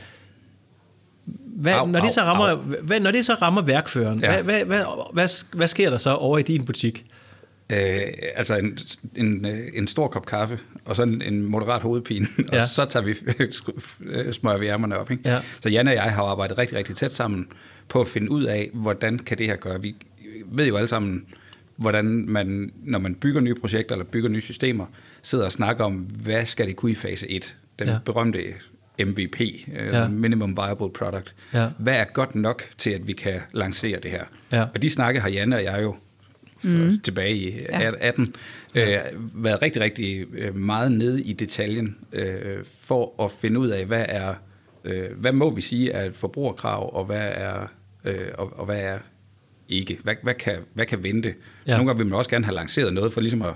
[1.46, 4.42] Hvad, au, når, det så rammer, Hvad, når det så rammer værkføreren, ja.
[4.42, 7.06] hvad, hvad, hvad, hvad, hvad sker der så over i din butik?
[7.70, 8.02] Øh,
[8.36, 8.78] altså en,
[9.16, 12.62] en, en stor kop kaffe, og så en, en moderat hovedpine, ja.
[12.62, 13.14] og så tager vi,
[14.34, 15.12] smører vi ærmerne op.
[15.12, 15.30] Ikke?
[15.30, 15.40] Ja.
[15.62, 17.48] Så Jan og jeg har arbejdet rigtig, rigtig tæt sammen
[17.90, 19.82] på at finde ud af, hvordan kan det her gøre.
[19.82, 19.96] Vi
[20.46, 21.26] ved jo alle sammen,
[21.76, 24.86] hvordan man, når man bygger nye projekter eller bygger nye systemer,
[25.22, 27.56] sidder og snakker om, hvad skal det kunne i fase 1?
[27.80, 27.98] Den ja.
[28.06, 28.40] berømte
[29.00, 29.42] MVP,
[29.74, 30.08] ja.
[30.08, 31.36] Minimum Viable Product.
[31.54, 31.70] Ja.
[31.78, 34.24] Hvad er godt nok til, at vi kan lancere det her?
[34.52, 34.64] Ja.
[34.64, 35.96] Og de snakke har Janne og jeg jo
[36.64, 37.00] mm.
[37.04, 37.92] tilbage i ja.
[38.00, 38.36] 18,
[38.76, 38.86] øh,
[39.34, 44.06] været rigtig, rigtig øh, meget nede i detaljen øh, for at finde ud af, hvad
[44.10, 44.34] er
[44.84, 47.68] øh, hvad må vi sige er et forbrugerkrav, og hvad er,
[48.06, 48.98] øh, og, og hvad er
[49.70, 49.98] ikke?
[50.04, 51.34] Hvad, hvad, kan, hvad kan vente?
[51.68, 51.72] Ja.
[51.72, 53.54] Nogle gange vil man også gerne have lanceret noget for ligesom at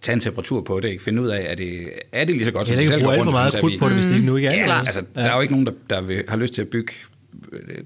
[0.00, 1.02] tage en temperatur på det, ikke?
[1.02, 3.24] finde ud af, er det, er det lige så godt, som det selv bruge alt
[3.24, 4.76] for meget krudt på det, hvis det ikke nu ikke er.
[4.76, 5.20] Ja, altså, ja.
[5.20, 6.92] der er jo ikke nogen, der, der vil, har lyst til at bygge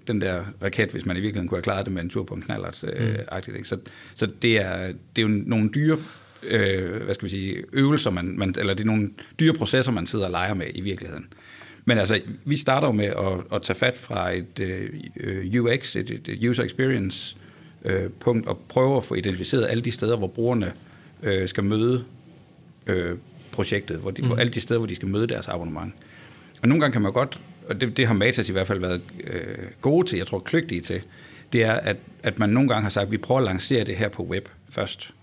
[0.07, 2.35] den der raket, hvis man i virkeligheden kunne have klaret det med en tur på
[2.35, 2.85] en knallert.
[2.97, 3.15] Øh,
[3.49, 3.65] mm.
[3.65, 3.79] så,
[4.15, 5.99] så det er, det er jo nogle dyre
[6.43, 10.07] øh, hvad skal vi sige, øvelser, man, man, eller det er nogle dyre processer, man
[10.07, 11.27] sidder og leger med i virkeligheden.
[11.85, 14.67] Men altså, vi starter jo med at, at tage fat fra et uh,
[15.17, 17.37] øh, UX, et, et user experience
[17.85, 20.73] uh, punkt, og prøve at få identificeret alle de steder, hvor brugerne
[21.23, 22.05] uh, skal møde
[22.91, 23.19] uh,
[23.53, 24.29] projektet, hvor, de, mm.
[24.29, 25.95] hvor alle de steder, hvor de skal møde deres abonnement.
[26.63, 29.03] Og nogle gange kan man godt, og det, det har Matas i hvert fald været
[29.25, 31.03] øh, gode til, jeg tror kløgtige til,
[31.53, 33.97] det er, at, at man nogle gange har sagt, at vi prøver at lancere det
[33.97, 35.15] her på web først.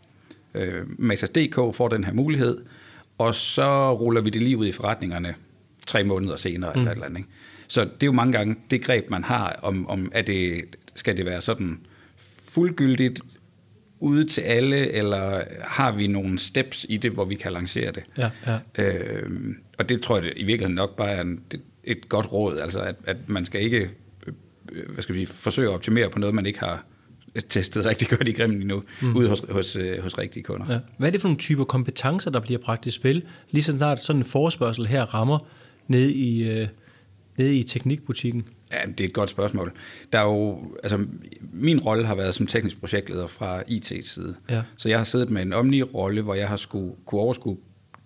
[0.53, 2.57] Øh, Matas.dk får den her mulighed,
[3.17, 5.35] og så ruller vi det lige ud i forretningerne
[5.87, 6.79] tre måneder senere mm.
[6.79, 7.17] eller et eller andet.
[7.17, 7.29] Ikke?
[7.67, 10.63] Så det er jo mange gange det greb, man har, om, om er det,
[10.95, 11.79] skal det være sådan
[12.49, 13.21] fuldgyldigt
[13.99, 18.03] ude til alle, eller har vi nogle steps i det, hvor vi kan lancere det?
[18.17, 18.83] Ja, ja.
[18.83, 19.29] Øh,
[19.77, 21.43] og det tror jeg i virkeligheden nok bare er en,
[21.83, 23.89] et godt råd, altså at, at man skal ikke
[24.71, 26.85] øh, hvad skal vi sige, forsøge at optimere på noget, man ikke har
[27.49, 29.15] testet rigtig godt i grimmen endnu, mm.
[29.15, 30.65] ude hos, hos, øh, hos rigtige kunder.
[30.73, 30.79] Ja.
[30.97, 34.01] Hvad er det for nogle typer kompetencer, der bliver bragt i spil, lige så snart
[34.01, 35.47] sådan en forespørgsel her rammer
[35.87, 36.67] ned i, øh,
[37.37, 38.45] ned i teknikbutikken?
[38.71, 39.71] Ja, det er et godt spørgsmål.
[40.13, 41.05] Der er jo, altså,
[41.53, 44.35] min rolle har været som teknisk projektleder fra IT's side.
[44.49, 44.61] Ja.
[44.77, 47.57] Så jeg har siddet med en omni-rolle, hvor jeg har skulle kunne overskue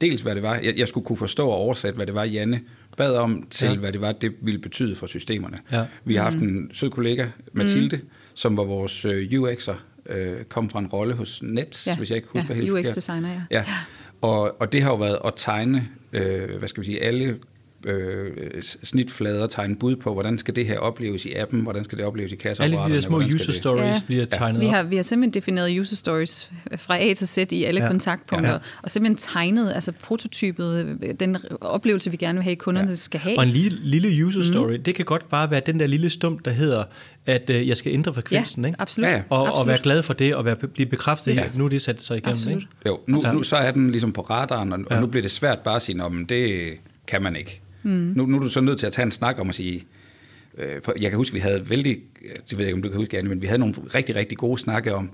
[0.01, 0.55] dels, hvad det var.
[0.55, 2.61] Jeg, jeg skulle kunne forstå og oversætte, hvad det var, Janne
[2.97, 3.75] bad om, til ja.
[3.75, 5.59] hvad det var, det ville betyde for systemerne.
[5.71, 5.85] Ja.
[6.05, 6.47] Vi har haft mm.
[6.47, 8.09] en sød kollega, Mathilde, mm.
[8.33, 9.75] som var vores øh, UX'er,
[10.09, 11.97] øh, kom fra en rolle hos Nets, ja.
[11.97, 13.41] hvis jeg ikke husker ja, helt UX-designer, ja.
[13.51, 13.65] ja.
[14.21, 17.37] Og, og det har jo været at tegne, øh, hvad skal vi sige, alle
[17.87, 18.31] øh,
[18.83, 22.31] snitflader, tegne bud på, hvordan skal det her opleves i appen, hvordan skal det opleves
[22.31, 22.83] i kasseapparaterne.
[22.83, 24.01] Alle de der små user stories ja.
[24.05, 24.65] bliver tegnet ja.
[24.65, 27.87] vi har, Vi har simpelthen defineret user stories fra A til Z i alle ja.
[27.87, 28.57] kontaktpunkter, ja.
[28.83, 32.95] og simpelthen tegnet, altså prototypet, den oplevelse, vi gerne vil have, kunderne ja.
[32.95, 33.37] skal have.
[33.37, 34.83] Og en lille, lille user story, mm.
[34.83, 36.83] det kan godt bare være den der lille stump, der hedder,
[37.25, 38.81] at øh, jeg skal ændre frekvensen, ja, ikke?
[38.81, 39.09] Absolut.
[39.09, 39.63] Ja, og, absolut.
[39.63, 41.37] og være glad for det, og være, blive bekræftet yes.
[41.37, 42.33] i, at nu er det sat sig igennem.
[42.33, 42.57] Absolut.
[42.57, 42.69] Ikke?
[42.85, 44.95] Jo, nu, nu så er den ligesom på radaren, og, ja.
[44.95, 46.73] og nu bliver det svært bare at sige, at det
[47.07, 47.61] kan man ikke.
[47.83, 48.13] Mm.
[48.15, 49.83] Nu, nu er du så nødt til at tage en snak om at sige,
[50.57, 51.97] øh, jeg kan huske, vi havde vældig,
[52.49, 54.37] det ved jeg ikke, om du kan huske, Anne, men vi havde nogle rigtig, rigtig
[54.37, 55.09] gode snakke om,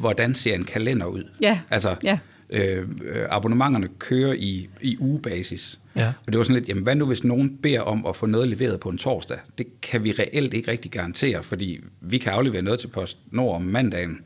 [0.00, 1.24] hvordan ser en kalender ud?
[1.40, 1.60] Ja.
[1.70, 2.18] Altså, ja.
[2.50, 2.88] Øh,
[3.30, 5.80] abonnementerne kører i, i ugebasis.
[5.96, 6.12] Ja.
[6.26, 8.48] Og det var sådan lidt, jamen hvad nu hvis nogen beder om at få noget
[8.48, 9.38] leveret på en torsdag?
[9.58, 13.54] Det kan vi reelt ikke rigtig garantere, fordi vi kan aflevere noget til Post Nord
[13.54, 14.20] om mandagen,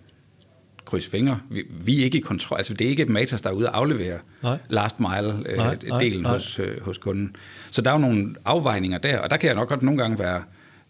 [0.87, 1.41] kryds fingre.
[1.51, 2.59] Vi, vi er ikke i kontrol.
[2.59, 4.59] Altså, det er ikke Matas, der er ude og aflevere nej.
[4.69, 7.37] last mile øh, hos, øh, hos kunden.
[7.71, 10.19] Så der er jo nogle afvejninger der, og der kan jeg nok godt nogle gange
[10.19, 10.43] være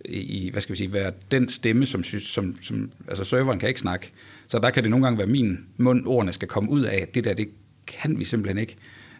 [0.04, 3.80] i, hvad skal vi sige, være den stemme, som, som, som altså serveren kan ikke
[3.80, 4.12] snakke.
[4.48, 7.24] Så der kan det nogle gange være min mund, ordene skal komme ud af, det
[7.24, 7.48] der, det
[7.86, 8.76] kan vi simpelthen ikke.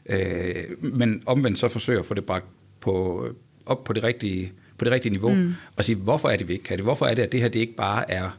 [0.07, 2.47] Øh, men omvendt så forsøger at få det bragt
[2.81, 3.27] på,
[3.67, 5.55] op på det rigtige, på det rigtige niveau, mm.
[5.77, 6.85] og sige, hvorfor er det, vi ikke kan det?
[6.85, 8.39] Hvorfor er det, at det her det ikke bare er,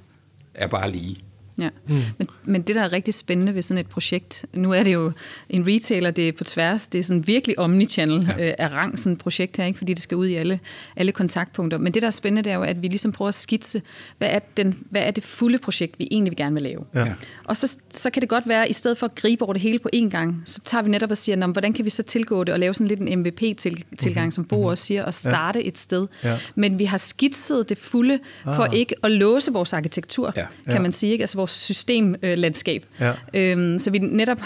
[0.53, 1.17] er bare lige?
[1.59, 1.69] Ja.
[1.87, 1.95] Mm.
[2.17, 5.11] Men, men det, der er rigtig spændende ved sådan et projekt, nu er det jo
[5.49, 8.47] en retailer, det er på tværs, det er sådan virkelig omnichannel ja.
[8.47, 9.77] øh, af rang, sådan et projekt her, ikke?
[9.77, 10.59] fordi det skal ud i alle,
[10.95, 11.77] alle kontaktpunkter.
[11.77, 13.81] Men det, der er spændende, det er jo, at vi ligesom prøver at skitse,
[14.17, 16.85] hvad er, den, hvad er det fulde projekt, vi egentlig vil gerne vil lave.
[16.95, 17.13] Ja.
[17.43, 19.61] Og så, så kan det godt være, at i stedet for at gribe over det
[19.61, 22.43] hele på én gang, så tager vi netop og siger, hvordan kan vi så tilgå
[22.43, 24.31] det og lave sådan lidt en MVP-tilgang, mm-hmm.
[24.31, 24.69] som Bo mm-hmm.
[24.69, 25.67] også siger, og starte ja.
[25.67, 26.07] et sted.
[26.23, 26.37] Ja.
[26.55, 28.73] Men vi har skitset det fulde, for ah.
[28.73, 30.45] ikke at låse vores arkitektur, ja.
[30.65, 30.81] kan ja.
[30.81, 31.11] man sige.
[31.11, 31.23] Ikke?
[31.23, 32.85] Altså vores systemlandskab.
[32.99, 33.13] Ja.
[33.33, 34.41] Øhm, så vi netop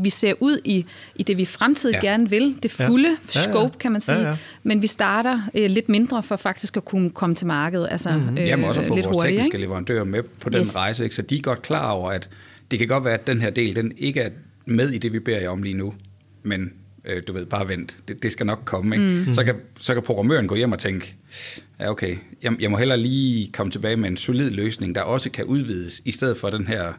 [0.00, 2.08] vi ser ud i, i det, vi fremtidig ja.
[2.08, 3.14] gerne vil, det fulde ja.
[3.34, 3.52] Ja, ja.
[3.52, 4.18] scope, kan man sige.
[4.18, 4.36] Ja, ja.
[4.62, 7.88] Men vi starter øh, lidt mindre for faktisk at kunne komme til markedet.
[7.90, 8.38] Altså, mm-hmm.
[8.38, 9.58] øh, Jamen også at få vores hurtigt, tekniske ikke?
[9.58, 10.76] leverandører med på den yes.
[10.76, 11.14] rejse, ikke?
[11.14, 12.28] så de er godt klar over, at
[12.70, 14.30] det kan godt være, at den her del, den ikke er
[14.66, 15.94] med i det, vi beder jer om lige nu,
[16.42, 16.72] men
[17.08, 18.96] øh, du ved, bare vent, det, det skal nok komme.
[18.96, 19.24] Ikke?
[19.26, 19.34] Mm.
[19.34, 21.14] Så, kan, så kan programmøren gå hjem og tænke,
[21.80, 25.30] ja okay, jeg, jeg må hellere lige komme tilbage med en solid løsning, der også
[25.30, 26.92] kan udvides, i stedet for den her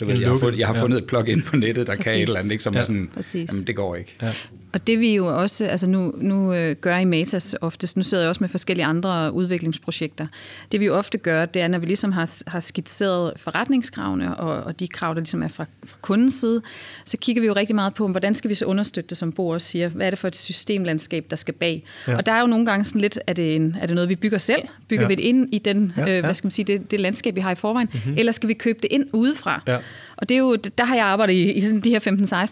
[0.00, 1.02] du ved, jeg har, fundet, jeg har fundet ja.
[1.02, 2.12] et plug-in på nettet, der Præcis.
[2.12, 2.80] kan et eller andet, ikke, som ja.
[2.80, 3.48] er sådan, Præcis.
[3.48, 4.16] jamen det går ikke.
[4.22, 4.32] Ja.
[4.74, 8.24] Og det vi jo også, altså nu, nu øh, gør i Matas oftest, nu sidder
[8.24, 10.26] jeg også med forskellige andre udviklingsprojekter,
[10.72, 14.64] det vi jo ofte gør, det er, når vi ligesom har, har skitseret forretningskravene og,
[14.64, 16.62] og de krav, der ligesom er fra, fra kundens side,
[17.04, 19.48] så kigger vi jo rigtig meget på, hvordan skal vi så understøtte det, som Bo
[19.48, 21.84] også siger, hvad er det for et systemlandskab, der skal bag.
[22.08, 22.16] Ja.
[22.16, 24.16] Og der er jo nogle gange sådan lidt, er det, en, er det noget, vi
[24.16, 24.62] bygger selv?
[24.88, 25.08] Bygger ja.
[25.08, 26.16] vi det ind i den, ja, ja.
[26.16, 27.88] Øh, hvad skal man sige, det, det landskab, vi har i forvejen?
[27.92, 28.14] Mm-hmm.
[28.18, 29.62] Eller skal vi købe det ind udefra?
[29.66, 29.78] Ja.
[30.16, 31.98] Og det er jo, der har jeg arbejdet i, i sådan de her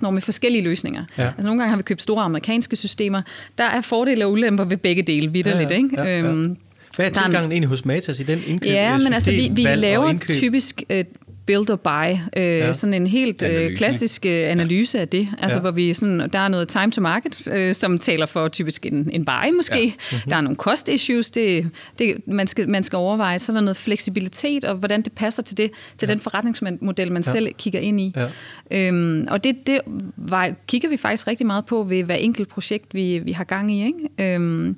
[0.03, 1.05] 15-16 år med forskellige løsninger.
[1.19, 1.27] Ja.
[1.27, 3.23] Altså nogle gange har vi købt store amerikanske systemer.
[3.59, 5.71] Der er fordele og ulemper ved begge dele, vidderligt.
[5.71, 5.97] Ja, ja, ikke?
[5.97, 6.19] Ja, ja.
[6.19, 6.57] Øhm,
[6.97, 8.73] hvad er tilgangen egentlig hos Matas i den indkøb?
[8.73, 11.05] Ja, men altså vi, vi laver typisk øh,
[11.47, 12.73] build or buy, øh, ja.
[12.73, 15.61] sådan en helt øh, klassisk øh, analyse af det, altså ja.
[15.61, 19.11] hvor vi sådan, der er noget time to market, øh, som taler for typisk en,
[19.13, 19.87] en buy måske, ja.
[19.87, 20.31] mm-hmm.
[20.31, 23.61] der er nogle cost issues, det, det, man, skal, man skal overveje, så er der
[23.61, 26.13] noget fleksibilitet, og hvordan det passer til, det, til ja.
[26.13, 27.31] den forretningsmodel, man ja.
[27.31, 28.15] selv kigger ind i.
[28.17, 28.29] Ja.
[28.71, 29.81] Øhm, og det, det
[30.17, 33.73] var, kigger vi faktisk rigtig meget på ved hver enkelt projekt, vi, vi har gang
[33.73, 34.35] i, ikke?
[34.35, 34.77] Øhm,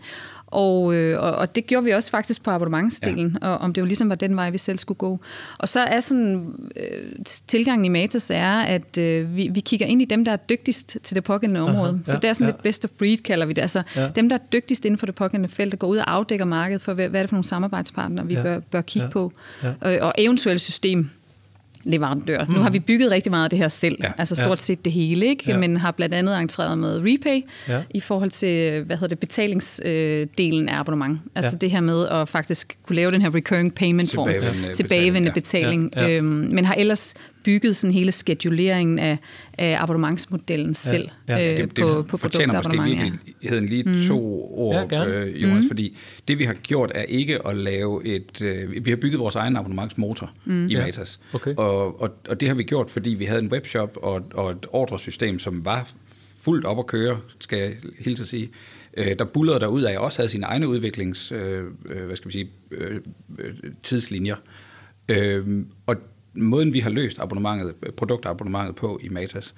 [0.55, 3.49] Og, øh, og, og det gjorde vi også faktisk på abonnementsdelen, ja.
[3.49, 5.21] og om det jo ligesom var den vej, vi selv skulle gå.
[5.59, 10.03] Og så er sådan, øh, tilgangen i Matas er, at øh, vi, vi kigger ind
[10.03, 11.88] i dem, der er dygtigst til det pågældende område.
[11.88, 12.51] Aha, ja, så det er sådan ja.
[12.51, 13.62] lidt best of breed, kalder vi det.
[13.62, 14.09] Altså ja.
[14.09, 16.83] dem, der er dygtigst inden for det pågældende felt, der går ud og afdækker markedet
[16.83, 18.43] for, hvad, hvad er det for nogle samarbejdspartnere, vi ja.
[18.43, 19.12] bør, bør kigge ja.
[19.12, 19.33] på.
[19.62, 19.73] Ja.
[19.81, 21.11] Og, og eventuelt system
[21.85, 22.44] leverandør.
[22.44, 22.55] Mm.
[22.55, 24.12] Nu har vi bygget rigtig meget af det her selv, ja.
[24.18, 25.44] altså stort set det hele, ikke?
[25.47, 25.59] Ja.
[25.59, 27.83] men har blandt andet entreret med Repay ja.
[27.90, 31.18] i forhold til hvad hedder det, betalingsdelen af abonnement.
[31.35, 31.59] Altså ja.
[31.59, 35.90] det her med at faktisk kunne lave den her recurring payment form, tilbagevendende, tilbagevendende betaling,
[35.90, 36.12] betaling ja.
[36.12, 36.18] Ja.
[36.18, 39.18] Øhm, men har ellers bygget sådan hele skeduleringen af,
[39.59, 41.52] af abonnementsmodellen selv ja, ja.
[41.52, 43.96] Øh, det, det på, på fortjener måske lige, lige mm.
[44.09, 45.68] to ord, ja, øh, Jonas, mm.
[45.68, 45.96] fordi
[46.28, 48.42] det vi har gjort er ikke at lave et...
[48.42, 50.68] Øh, vi har bygget vores egen abonnementsmotor mm.
[50.68, 51.37] i Matas, ja.
[51.37, 51.54] okay.
[51.57, 54.66] og, og, og det har vi gjort, fordi vi havde en webshop og, og et
[54.70, 55.90] ordresystem, som var
[56.44, 58.50] fuldt op at køre, skal jeg hilse at sige,
[58.96, 62.28] øh, der bullerede der ud af, også havde sine egne udviklings, øh, øh hvad skal
[62.28, 63.00] vi sige, øh,
[63.83, 64.37] tidslinjer.
[65.09, 65.96] Øh, og
[66.35, 69.55] måden, vi har løst abonnementet, produktabonnementet på i Matas,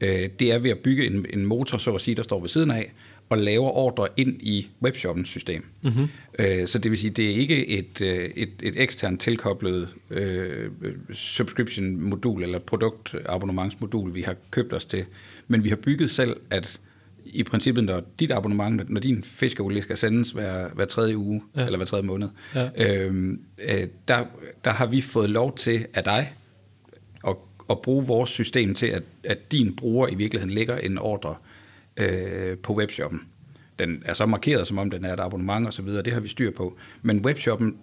[0.00, 2.48] øh, det er ved at bygge en, en motor, så at sige, der står ved
[2.48, 2.92] siden af,
[3.28, 5.64] og laver ordre ind i webshoppens system.
[5.82, 6.08] Mm-hmm.
[6.38, 10.70] Øh, så det vil sige, det er ikke et, øh, et, et eksternt tilkoblet øh,
[11.12, 15.04] subscription-modul eller produktabonnementsmodul, vi har købt os til,
[15.48, 16.80] men vi har bygget selv, at
[17.24, 21.64] i princippet, når dit abonnement, når din fiskeolie skal sendes hver, hver tredje uge, ja.
[21.64, 22.68] eller hver tredje måned, ja.
[22.76, 24.24] øhm, øh, der,
[24.64, 26.34] der har vi fået lov til af dig
[27.28, 27.36] at,
[27.70, 31.34] at bruge vores system til, at, at din bruger i virkeligheden lægger en ordre
[31.96, 33.20] øh, på webshoppen.
[33.78, 36.20] Den er så markeret, som om den er et abonnement og så videre, det har
[36.20, 36.78] vi styr på.
[37.02, 37.76] Men webshoppen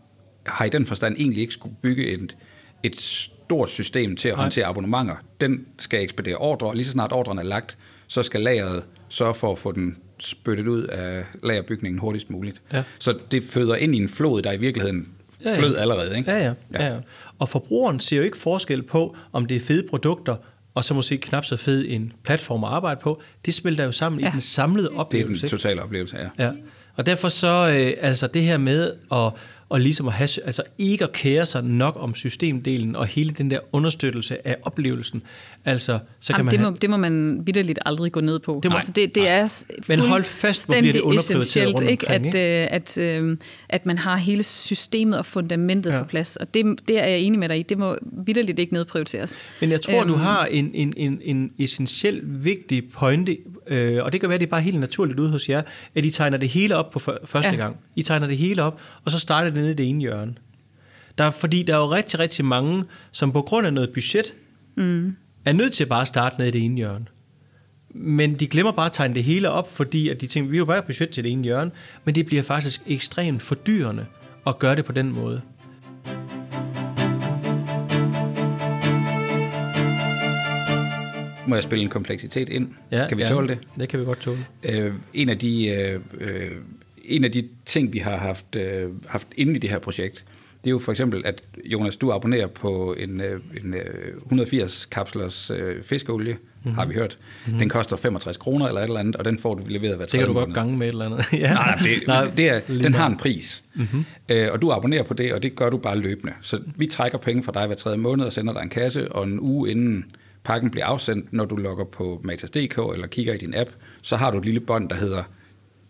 [0.45, 2.37] har i den forstand egentlig ikke skulle bygge et,
[2.83, 4.69] et stort system til at håndtere Nej.
[4.69, 5.15] abonnementer.
[5.41, 9.33] Den skal ekspedere ordre, og lige så snart ordren er lagt, så skal lageret sørge
[9.33, 12.61] for at få den spyttet ud af lagerbygningen hurtigst muligt.
[12.73, 12.83] Ja.
[12.99, 15.07] Så det føder ind i en flod, der i virkeligheden
[15.45, 15.59] ja, ja.
[15.59, 16.17] flød allerede.
[16.17, 16.31] Ikke?
[16.31, 16.85] Ja, ja, ja.
[16.85, 16.99] ja, ja.
[17.39, 20.35] Og forbrugeren ser jo ikke forskel på, om det er fede produkter,
[20.73, 23.21] og så måske knap så fed en platform at arbejde på.
[23.45, 24.27] Det spiller jo sammen ja.
[24.27, 25.41] i den samlede oplevelse.
[25.41, 26.45] Det er den totale oplevelse, ja.
[26.45, 26.51] ja.
[26.97, 29.31] Og derfor så, øh, altså det her med at
[29.69, 33.51] og ligesom at have, altså ikke at kære sig nok om systemdelen og hele den
[33.51, 35.21] der understøttelse af oplevelsen.
[35.65, 36.77] Altså, så kan Jamen, man det, må, have...
[36.81, 38.59] det må man vidderligt aldrig gå ned på.
[38.63, 42.07] Det, må, altså, det, det er Men hold fast, hvor bliver det underprioriteret rundt ikke?
[42.07, 42.39] Omkring, ikke?
[42.39, 43.37] At, at, øh,
[43.69, 46.01] at man har hele systemet og fundamentet ja.
[46.01, 46.35] på plads.
[46.35, 47.63] Og det, det er jeg enig med dig i.
[47.63, 49.43] Det må vidderligt ikke nedprioriteres.
[49.61, 53.37] Men jeg tror, øhm, du har en, en, en, en essentiel vigtig pointe,
[53.69, 55.61] øh, og det kan være, det er bare helt naturligt ude hos jer,
[55.95, 57.55] at I tegner det hele op på første ja.
[57.55, 57.77] gang.
[57.95, 60.35] I tegner det hele op, og så starter det nede i det ene hjørne.
[61.17, 64.33] Der er, fordi der er jo rigtig, rigtig mange, som på grund af noget budget,
[64.75, 65.15] mm.
[65.45, 67.05] er nødt til bare at starte nede i det ene hjørne.
[67.89, 70.65] Men de glemmer bare at tegne det hele op, fordi at de tænker, vi har
[70.65, 71.71] bare budget til det ene hjørne,
[72.05, 74.05] men det bliver faktisk ekstremt fordyrende
[74.47, 75.41] at gøre det på den måde.
[81.47, 82.69] Må jeg spille en kompleksitet ind?
[82.91, 83.59] Ja, kan vi ja, tåle det?
[83.79, 84.45] Det kan vi godt tåle.
[84.63, 86.51] Øh, en, af de, øh, øh
[87.05, 90.25] en af de ting, vi har haft, øh, haft inde i det her projekt,
[90.63, 93.75] det er jo for eksempel, at Jonas, du abonnerer på en, øh, en
[94.25, 96.77] 180 øh, kapslers øh, fiskeolie, mm-hmm.
[96.77, 97.17] har vi hørt.
[97.45, 97.59] Mm-hmm.
[97.59, 100.25] Den koster 65 kroner eller et eller andet, og den får du leveret hver tredje
[100.27, 100.39] måned.
[100.39, 101.25] Det kan du godt gange med et eller andet.
[101.33, 101.53] ja.
[101.53, 103.63] Nej, nej, det, nej, det er, den har en pris.
[103.75, 104.05] Mm-hmm.
[104.29, 106.33] Øh, og du abonnerer på det, og det gør du bare løbende.
[106.41, 109.23] Så vi trækker penge fra dig hver tredje måned og sender dig en kasse, og
[109.23, 110.05] en uge inden
[110.47, 113.69] pakken bliver afsendt, når du logger på Matas.dk eller kigger i din app,
[114.03, 115.23] så har du et lille bånd, der hedder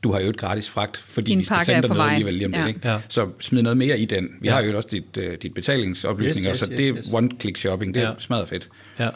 [0.04, 2.46] du har jo et gratis fragt, fordi Din vi skal sende dig noget alligevel lige
[2.46, 2.62] om ja.
[2.62, 2.68] det.
[2.68, 2.80] Ikke?
[2.84, 3.00] Ja.
[3.10, 4.30] Så smid noget mere i den.
[4.42, 4.54] Vi ja.
[4.54, 7.94] har jo også dit, uh, dit betalingsoplysninger, yes, yes, så det er yes, one-click shopping.
[7.94, 8.14] Det er ja.
[8.20, 8.70] smadret fedt.
[9.00, 9.10] Ja.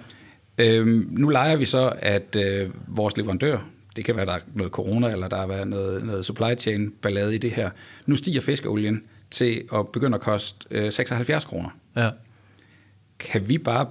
[0.58, 3.58] Øhm, nu leger vi så, at øh, vores leverandør,
[3.96, 6.92] det kan være, der er noget corona, eller der har været noget, noget supply chain
[7.02, 7.70] ballade i det her.
[8.06, 11.70] Nu stiger fiskeolien til at begynde at koste øh, 76 kroner.
[11.96, 12.10] Ja.
[13.20, 13.88] Kan vi bare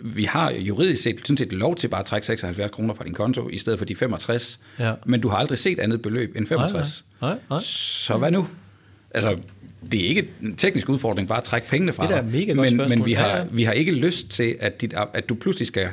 [0.00, 3.14] vi har juridisk set sådan set lov til bare at trække 76 kroner fra din
[3.14, 4.60] konto, i stedet for de 65.
[4.78, 4.92] Ja.
[5.06, 7.04] Men du har aldrig set andet beløb end 65.
[7.20, 7.58] Nej, nej, nej.
[7.62, 8.48] Så hvad nu?
[9.10, 9.38] Altså,
[9.92, 12.76] det er ikke en teknisk udfordring bare at trække pengene fra det er mega men,
[12.76, 15.88] men vi, har, vi har ikke lyst til, at, dit, at du pludselig skal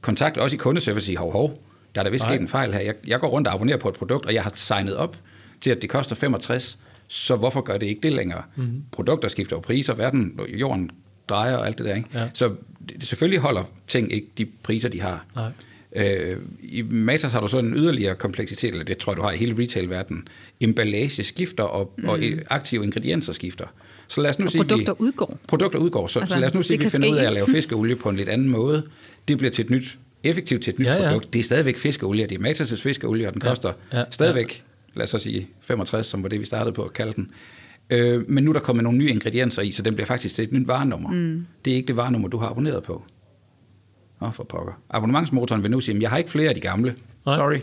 [0.00, 1.62] kontakte os i kundeservice og sige, hov, hov,
[1.94, 2.80] der er der vist sket en fejl her.
[2.80, 5.16] Jeg, jeg går rundt og abonnerer på et produkt, og jeg har signet op
[5.60, 8.42] til, at det koster 65, så hvorfor gør det ikke det længere?
[8.56, 8.82] Mm-hmm.
[8.92, 10.90] Produkter skifter jo priser, verden, jorden
[11.28, 11.94] drejer og alt det der.
[11.94, 12.08] Ikke?
[12.14, 12.28] Ja.
[12.34, 12.52] Så
[12.88, 15.24] det, selvfølgelig holder ting ikke de priser, de har.
[15.34, 15.50] Nej.
[15.96, 19.32] Øh, I Matas har du så en yderligere kompleksitet, eller det tror jeg, du har
[19.32, 20.28] i hele retail-verdenen.
[20.60, 22.08] Emballage skifter, og, mm.
[22.08, 22.18] og
[22.50, 23.64] aktive ingredienser skifter.
[24.08, 25.38] Så lad os nu og sige, produkter vi, udgår.
[25.48, 27.32] Produkter udgår, så, altså, så lad os nu sige, at vi finder ud af at
[27.32, 28.82] lave fiskeolie på en lidt anden måde.
[29.28, 31.08] Det bliver til et nyt, effektivt til et nyt ja, ja.
[31.08, 31.32] produkt.
[31.32, 34.64] Det er stadigvæk fiskeolie, det er Matas' fiskeolie, og den koster ja, ja, stadigvæk
[34.96, 37.30] lad os så sige 65, som var det, vi startede på at kalde den.
[37.90, 40.44] Øh, men nu er der kommet nogle nye ingredienser i, så den bliver faktisk til
[40.44, 41.10] et nyt varenummer.
[41.10, 41.46] Mm.
[41.64, 43.04] Det er ikke det varenummer, du har abonneret på.
[44.20, 44.72] Åh, for pokker.
[44.90, 46.94] Abonnementsmotoren vil nu sige, at jeg har ikke flere af de gamle.
[47.26, 47.36] Nej.
[47.36, 47.58] Sorry.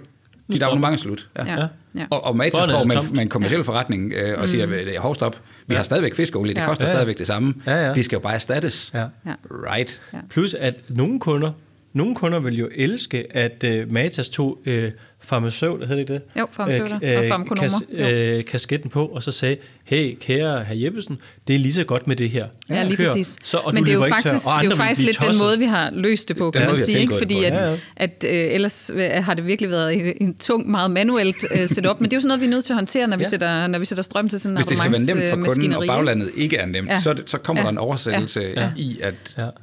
[0.51, 1.29] Dit abonnement er slut.
[1.37, 1.53] Ja.
[1.53, 1.67] Ja.
[1.95, 2.05] Ja.
[2.09, 3.63] Og, og Matas står med, med en kommersiel ja.
[3.63, 4.47] forretning øh, og mm.
[4.47, 5.77] siger, at hold op, vi ja.
[5.77, 6.67] har stadigvæk fiskeolie, det ja.
[6.67, 6.91] koster ja.
[6.91, 7.53] stadigvæk det samme.
[7.65, 7.93] Ja, ja.
[7.93, 8.91] Det skal jo bare erstattes.
[8.93, 9.05] Ja.
[9.51, 10.01] Right.
[10.13, 10.17] Ja.
[10.29, 11.51] Plus at nogle kunder,
[11.93, 14.83] nogle kunder vil jo elske, at uh, Matas tog uh,
[15.19, 16.21] farmaceut, hedder det ikke det?
[16.39, 17.69] Jo, farmaceuter øh, og farmakonomer.
[17.69, 21.17] Kas, øh, kasketten på, og så sagde, hey, kære herr Jeppesen,
[21.47, 22.47] det er lige så godt med det her.
[22.69, 23.05] Ja, lige Kør.
[23.05, 23.37] præcis.
[23.43, 25.31] Så, og Men det er jo faktisk, tør, det er jo faktisk lidt tosset.
[25.31, 26.99] den måde, vi har løst det på, kan man sige.
[26.99, 27.17] Ikke?
[27.17, 27.77] Fordi at, ja, ja.
[27.95, 32.01] at øh, ellers øh, har det virkelig været en tung, meget manuelt øh, setup.
[32.01, 33.29] Men det er jo sådan noget, vi er nødt til at håndtere, når vi, ja.
[33.29, 35.73] sætter, når vi sætter strøm til sådan en Hvis det skal være nemt for kunden,
[35.73, 36.99] og baglandet ikke er nemt, ja.
[36.99, 37.65] så, så kommer ja.
[37.65, 38.71] der en oversættelse ja.
[38.77, 39.13] i, at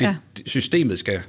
[0.01, 0.17] det,
[0.47, 1.21] systemet skal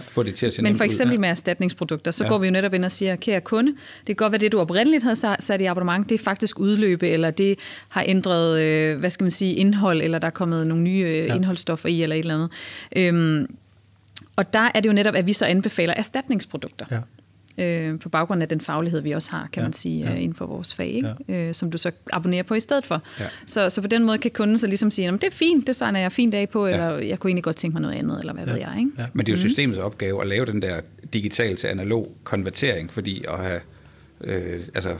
[0.00, 2.74] få det til at se Men for eksempel med erstatningsprodukter, så går vi jo netop
[2.74, 5.64] ind og siger, kære kunde, det kan godt være, det du oprindeligt havde sat i
[5.64, 10.02] abonnement, det er faktisk udløbe, eller det har ændret, øh, hvad skal man sige, indhold,
[10.02, 11.34] eller der er kommet nogle nye øh, ja.
[11.34, 12.50] indholdsstoffer i, eller et eller andet.
[12.96, 13.56] Øhm,
[14.36, 16.86] og der er det jo netop, at vi så anbefaler erstatningsprodukter.
[16.90, 17.00] Ja
[17.58, 20.12] øh, på baggrund af den faglighed, vi også har, kan ja, man sige, ja.
[20.12, 21.14] øh, inden for vores fag, ikke?
[21.28, 21.34] Ja.
[21.34, 23.02] Øh, som du så abonnerer på i stedet for.
[23.20, 23.24] Ja.
[23.46, 26.00] Så, så på den måde kan kunden så ligesom sige, det er fint, det signer
[26.00, 26.72] jeg fint af på, ja.
[26.72, 28.52] eller jeg kunne egentlig godt tænke mig noget andet, eller hvad ja.
[28.52, 28.74] ved jeg.
[28.78, 28.90] Ikke?
[28.98, 29.06] Ja.
[29.12, 29.48] Men det er jo mhm.
[29.48, 30.80] systemets opgave at lave den der
[31.12, 33.60] digital til analog konvertering, fordi at have
[34.20, 34.94] øh, altså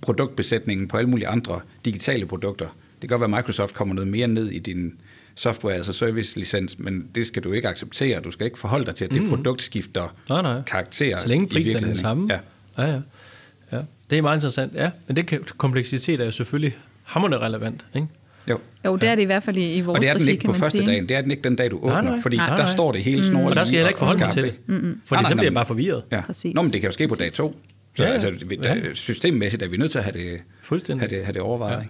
[0.00, 2.66] produktbesætningen på alle mulige andre digitale produkter.
[2.66, 4.92] Det kan godt være, at Microsoft kommer noget mere ned i din
[5.34, 8.20] software, altså service-licens, men det skal du ikke acceptere.
[8.20, 9.28] Du skal ikke forholde dig til, at det mm.
[9.28, 10.62] produkt skifter nej, nej.
[10.62, 12.28] karakter Så længe prisen er den samme.
[12.30, 12.38] Ja.
[12.82, 13.00] Ja, ja.
[13.72, 13.80] ja.
[14.10, 14.74] Det er meget interessant.
[14.74, 15.26] Ja, men den
[15.56, 18.06] kompleksitet er jo selvfølgelig hammerende relevant, ikke?
[18.48, 18.58] Jo.
[18.84, 20.44] Jo, det er det i hvert fald i, i vores Og det er den ikke
[20.44, 20.86] på første sige.
[20.86, 22.20] dagen, det er den ikke den dag, du åbner, nej, nej.
[22.22, 22.56] fordi nej, nej.
[22.56, 23.44] der står det hele snorligt.
[23.44, 23.50] Mm.
[23.50, 25.00] Og der skal jeg heller ikke forholde mig til det, mm-hmm.
[25.04, 26.04] fordi så bliver jeg bare forvirret.
[26.12, 26.20] Ja.
[26.20, 26.54] Præcis.
[26.54, 27.54] Nå, men det kan jo ske på dag to.
[27.96, 28.32] Så ja, altså,
[28.62, 28.94] ja.
[28.94, 31.08] systemmæssigt er vi nødt til at have det, Fuldstændig.
[31.08, 31.78] have det, have det overvejet.
[31.78, 31.84] Ja.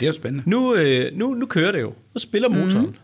[0.00, 0.50] Det er jo spændende.
[0.50, 1.94] Nu, øh, nu, nu kører det jo.
[2.14, 2.86] Nu spiller motoren.
[2.86, 2.94] Mm.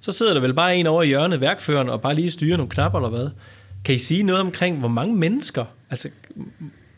[0.00, 2.70] Så sidder der vel bare en over i hjørnet, værkføreren, og bare lige styrer nogle
[2.70, 3.28] knapper eller hvad.
[3.84, 6.08] Kan I sige noget omkring, hvor mange mennesker, altså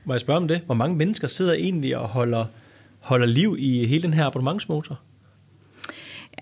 [0.04, 2.44] må jeg spørge om det, hvor mange mennesker sidder egentlig og holder,
[3.00, 5.00] holder liv i hele den her abonnementsmotor?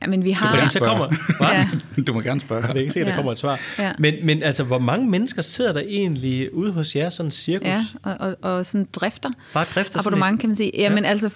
[0.02, 0.56] Ja, men vi har...
[0.56, 1.08] Fordi så kommer...
[1.40, 1.68] ja.
[2.06, 2.62] Du må gerne spørge.
[2.62, 3.10] Det er ikke sikkert, ja.
[3.10, 3.60] der kommer et svar.
[3.78, 3.92] Ja.
[3.98, 7.66] Men, men altså, hvor mange mennesker sidder der egentlig ude hos jer, sådan cirkus?
[7.66, 9.30] Ja, og, og, og sådan drifter.
[9.54, 10.00] Bare drifter?
[10.00, 10.70] Abonnement, kan man sige.
[10.74, 10.94] Ja, ja.
[10.94, 11.34] men altså,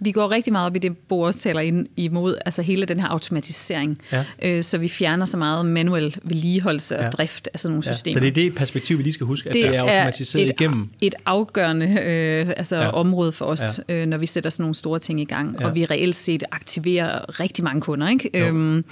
[0.00, 3.00] vi går rigtig meget op i det, Bo også taler ind imod, altså hele den
[3.00, 4.24] her automatisering, ja.
[4.42, 7.10] øh, så vi fjerner så meget manuel vedligeholdelse og ja.
[7.10, 7.92] drift af sådan nogle ja.
[7.92, 8.14] systemer.
[8.14, 10.50] For det er det perspektiv, vi lige skal huske, at det, det er automatiseret et,
[10.50, 10.88] igennem.
[11.00, 12.90] et afgørende øh, altså ja.
[12.90, 13.94] område for os, ja.
[13.94, 15.66] øh, når vi sætter sådan nogle store ting i gang, ja.
[15.66, 18.30] og vi reelt set aktiverer rigtig mange kunder ikke?
[18.34, 18.84] Øhm,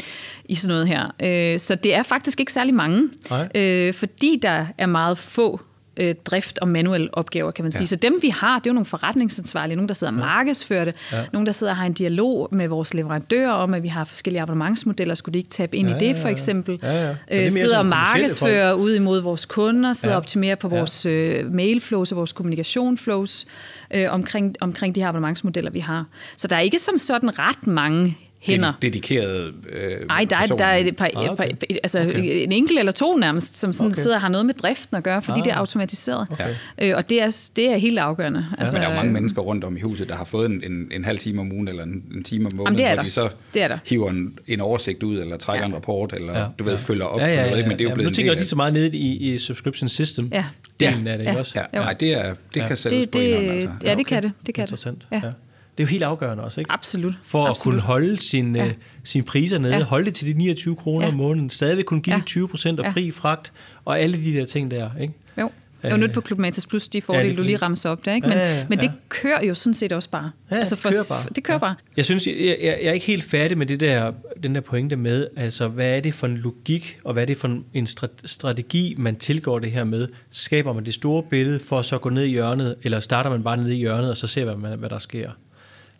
[0.49, 1.15] i sådan noget her.
[1.23, 3.09] Øh, så det er faktisk ikke særlig mange,
[3.55, 5.61] øh, fordi der er meget få
[5.97, 7.83] øh, drift og manuelle opgaver, kan man sige.
[7.83, 7.87] Ja.
[7.87, 10.95] Så dem vi har, det er jo nogle forretningsansvarlige, nogle der sidder og markedsfører det,
[11.13, 11.25] ja.
[11.33, 14.43] nogle der sidder og har en dialog med vores leverandører om, at vi har forskellige
[14.43, 16.79] abonnementsmodeller, skulle de ikke tabe ind ja, i det for eksempel.
[16.83, 17.45] Ja, ja.
[17.45, 20.17] Øh, sidder og markedsfører ud imod vores kunder, sidder ja.
[20.17, 23.47] og optimerer på vores øh, mailflows og vores kommunikationsflows
[23.91, 26.05] øh, omkring, omkring de her abonnementsmodeller, vi har.
[26.37, 28.73] Så der er ikke som sådan ret mange hænder.
[28.83, 31.49] Dedikerede øh, Nej, der er, der er et par, ah, okay.
[31.83, 32.45] altså okay.
[32.45, 34.01] en enkelt eller to nærmest, som sådan okay.
[34.01, 35.45] sidder og har noget med driften at gøre, fordi ah.
[35.45, 36.27] det er automatiseret.
[36.31, 36.55] Okay.
[36.83, 38.47] Øh, og det er, det er helt afgørende.
[38.51, 40.51] Ja, altså, men der er jo mange mennesker rundt om i huset, der har fået
[40.51, 43.03] en, en, en halv time om ugen, eller en, en time om måneden, hvor der.
[43.03, 43.79] de så det er der.
[43.87, 45.69] hiver en, en oversigt ud, eller trækker ja.
[45.69, 46.45] en rapport, eller ja.
[46.59, 47.49] du ved, følger op ja, ja, ja, ja.
[47.49, 47.69] på noget.
[47.69, 49.89] Men det er jo blevet Nu tænker jeg også så meget ned i, i subscription
[49.89, 50.29] system.
[50.33, 50.45] Ja.
[50.81, 51.39] Delen af det, ja.
[51.39, 51.53] også?
[51.75, 51.81] Ja.
[51.81, 53.71] Nej, det, er, det kan sættes på en altså.
[53.85, 54.33] Ja, det kan det.
[54.47, 55.07] Det kan Interessant.
[55.11, 55.23] Det.
[55.25, 55.31] Ja.
[55.79, 56.73] Det er jo helt afgørende også, ikke?
[56.73, 57.15] Absolut.
[57.23, 57.77] For Absolut.
[57.77, 58.67] at kunne holde sin, ja.
[58.67, 58.75] øh,
[59.05, 59.85] sine priser nede, ja.
[59.85, 61.13] holde det til de 29 kroner ja.
[61.13, 62.21] om måneden, stadigvæk kunne give ja.
[62.21, 63.53] de 20 procent af fri fragt,
[63.85, 65.15] og alle de der ting der, ikke?
[65.41, 65.51] Jo.
[65.83, 67.91] Det er jo nyt på Klub Matas Plus, de fordele, ja, det, du lige ramser
[67.91, 68.29] op der, ikke?
[68.29, 68.67] Men, ja, ja, ja.
[68.69, 70.31] men det kører jo sådan set også bare.
[70.51, 71.27] Ja, altså for, kører bare.
[71.37, 71.59] Det kører ja.
[71.59, 71.75] bare.
[71.97, 74.13] Jeg synes, jeg, jeg, jeg er ikke helt færdig med det der,
[74.43, 77.37] den der pointe med, altså hvad er det for en logik, og hvad er det
[77.37, 77.87] for en
[78.25, 80.09] strategi, man tilgår det her med?
[80.31, 83.43] Skaber man det store billede for at så gå ned i hjørnet, eller starter man
[83.43, 85.31] bare ned i hjørnet, og så ser man, hvad der sker?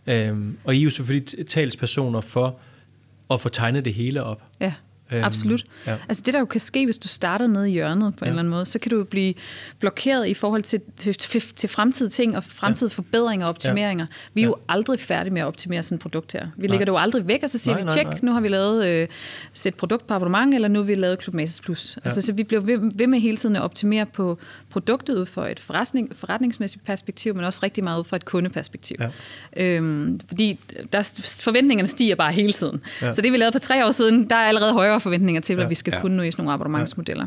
[0.07, 2.59] Øhm, og I er jo selvfølgelig talspersoner for
[3.31, 4.43] at få tegnet det hele op.
[4.61, 4.73] Ja.
[5.13, 5.65] Øhm, Absolut.
[5.87, 5.97] Ja.
[6.09, 8.27] Altså det, der jo kan ske, hvis du starter nede i hjørnet på ja.
[8.27, 9.35] en eller anden måde, så kan du blive
[9.79, 12.97] blokeret i forhold til, til, til fremtidige ting og fremtidige ja.
[12.97, 14.07] forbedringer og optimeringer.
[14.35, 14.49] Vi er ja.
[14.49, 16.47] jo aldrig færdige med at optimere sådan et produkt her.
[16.57, 16.71] Vi nej.
[16.71, 18.87] lægger det jo aldrig væk, og så siger nej, vi, tjek, nu har vi lavet
[18.87, 19.09] øh,
[19.53, 21.97] sæt produkt på abonnement, eller nu har vi lavet Club Masis Plus.
[21.97, 22.01] Ja.
[22.05, 24.39] Altså, så vi bliver ved, ved med hele tiden at optimere på
[24.71, 28.97] produktet ud fra et forretning, forretningsmæssigt perspektiv, men også rigtig meget ud fra et kundeperspektiv.
[29.01, 29.09] Ja.
[29.65, 30.59] Øhm, fordi
[30.93, 32.81] der, forventningerne stiger bare hele tiden.
[33.03, 33.13] Ja.
[33.13, 35.55] Så det, vi lavede på tre år siden, der er allerede højere højere forventninger til,
[35.55, 36.01] hvad ja, vi skal ja.
[36.01, 37.27] kunne nu i sådan nogle abonnementsmodeller.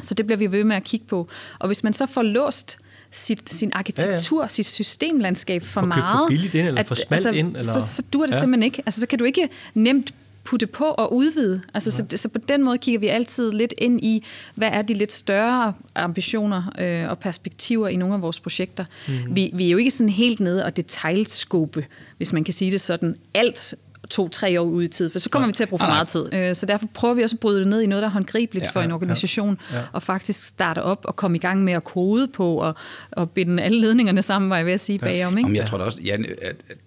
[0.00, 1.28] Så det bliver vi ved med at kigge på.
[1.58, 2.78] Og hvis man så får låst
[3.12, 4.48] sit, sin arkitektur, ja, ja.
[4.48, 6.02] sit systemlandskab for, for meget.
[6.02, 7.48] For billigt ind, eller for smalt altså, ind.
[7.48, 7.62] Eller?
[7.62, 8.38] Så, så dur det ja.
[8.38, 8.82] simpelthen ikke.
[8.86, 10.14] Altså, så kan du ikke nemt
[10.44, 11.60] putte på og udvide.
[11.74, 14.24] Altså, så, så på den måde kigger vi altid lidt ind i,
[14.54, 18.84] hvad er de lidt større ambitioner øh, og perspektiver i nogle af vores projekter.
[19.08, 19.36] Mm.
[19.36, 21.86] Vi, vi er jo ikke sådan helt nede og detaljskope,
[22.16, 23.74] hvis man kan sige det sådan, alt
[24.10, 25.50] to-tre år ud i tid, for så kommer ja.
[25.50, 26.34] vi til at bruge for meget tid.
[26.34, 28.64] Øh, så derfor prøver vi også at bryde det ned i noget, der er håndgribeligt
[28.64, 29.84] ja, for en organisation, ja, ja.
[29.92, 32.74] og faktisk starte op og komme i gang med at kode på, og,
[33.10, 35.06] og binde alle ledningerne sammen, var jeg ved at sige ja.
[35.06, 35.32] bagom.
[35.32, 35.46] Ikke?
[35.46, 36.26] Jamen, jeg tror da også, Jan,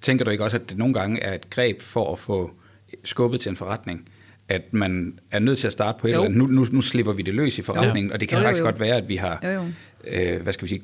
[0.01, 2.51] tænker du ikke også, at det nogle gange er et greb for at få
[3.03, 4.09] skubbet til en forretning,
[4.49, 6.37] at man er nødt til at starte på et eller andet.
[6.37, 8.13] Nu, nu, nu slipper vi det løs i forretningen, jo.
[8.13, 8.65] og det kan jo, faktisk jo.
[8.65, 9.63] godt være, at vi har, jo, jo.
[10.07, 10.81] Øh, hvad skal vi sige,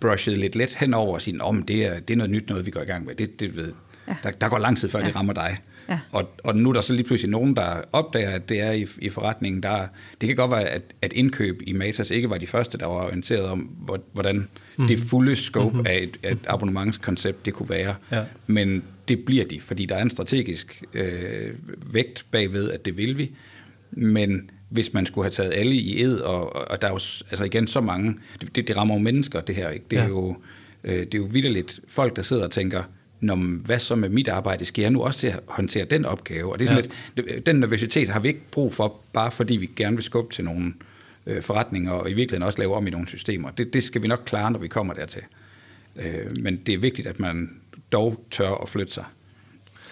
[0.00, 2.70] brushet lidt let henover og sige, om det er, det er noget nyt, noget vi
[2.70, 3.14] går i gang med.
[3.14, 3.72] Det, det ved,
[4.08, 4.16] ja.
[4.22, 5.06] der, der går lang tid, før ja.
[5.06, 5.58] det rammer dig.
[5.88, 5.98] Ja.
[6.12, 8.86] Og, og nu er der så lige pludselig nogen, der opdager, at det er i,
[8.98, 9.62] i forretningen.
[9.62, 9.86] Der,
[10.20, 12.94] det kan godt være, at, at indkøb i Matas ikke var de første, der var
[12.94, 13.58] orienteret om,
[14.12, 14.86] hvordan mm.
[14.86, 15.86] det fulde scope mm-hmm.
[15.86, 17.94] af et, et abonnementskoncept det kunne være.
[18.12, 18.22] Ja.
[18.46, 21.54] Men det bliver de, fordi der er en strategisk øh,
[21.94, 23.30] vægt bagved, at det vil vi.
[23.90, 27.00] Men hvis man skulle have taget alle i ed, og, og der er jo
[27.30, 29.70] altså igen så mange, det, det rammer jo mennesker, det her.
[29.70, 29.86] Ikke?
[29.90, 30.08] Det, er ja.
[30.08, 30.36] jo,
[30.84, 32.82] øh, det er jo vidderligt folk, der sidder og tænker,
[33.20, 34.64] Nå, hvad så med mit arbejde?
[34.64, 36.52] Skal jeg nu også til at håndtere den opgave?
[36.52, 37.22] Og det er sådan ja.
[37.22, 40.44] lidt, den nervøsitet har vi ikke brug for, bare fordi vi gerne vil skubbe til
[40.44, 40.72] nogle
[41.26, 43.50] øh, forretninger, og i virkeligheden også lave om i nogle systemer.
[43.50, 45.22] Det, det skal vi nok klare, når vi kommer dertil.
[45.96, 47.50] Øh, men det er vigtigt, at man
[47.92, 49.04] dog tør at flytte sig.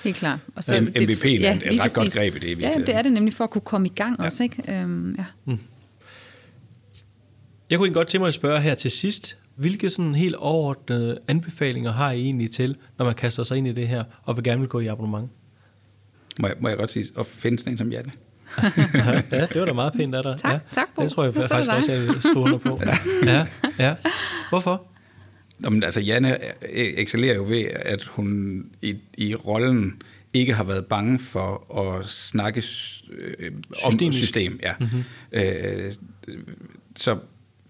[0.05, 0.39] Helt klart.
[0.55, 1.97] Og så MVP'en ja, er et ret præcis.
[1.97, 2.61] godt greb i det.
[2.61, 4.25] Ja, det er det nemlig for at kunne komme i gang ja.
[4.25, 4.43] også.
[4.43, 4.73] Ikke?
[4.73, 5.25] Øhm, ja.
[5.45, 5.59] Mm.
[7.71, 11.93] Jeg kunne godt tænke mig at spørge her til sidst, hvilke sådan helt overordnede anbefalinger
[11.93, 14.61] har I egentlig til, når man kaster sig ind i det her, og vil gerne
[14.61, 15.31] vil gå i abonnement?
[16.41, 18.13] Må jeg, må jeg godt sige, at finde sådan en som Janne?
[19.33, 20.37] ja, det var da meget pænt af dig.
[20.39, 20.59] Tak, ja.
[20.73, 21.03] tak Bo.
[21.03, 22.81] Det tror jeg faktisk også, jeg vil skrive under på.
[23.31, 23.47] ja,
[23.79, 23.95] ja.
[24.49, 24.87] Hvorfor?
[25.59, 26.39] Nå, men, altså, Janne
[26.99, 30.03] excellerer jo ved, at hun i, i rollen
[30.35, 32.63] ikke har været bange for at snakke
[33.39, 33.53] øh,
[33.85, 34.61] om system.
[34.63, 34.73] Ja.
[34.81, 35.05] Mm-hmm.
[35.33, 35.93] Øh,
[36.97, 37.19] så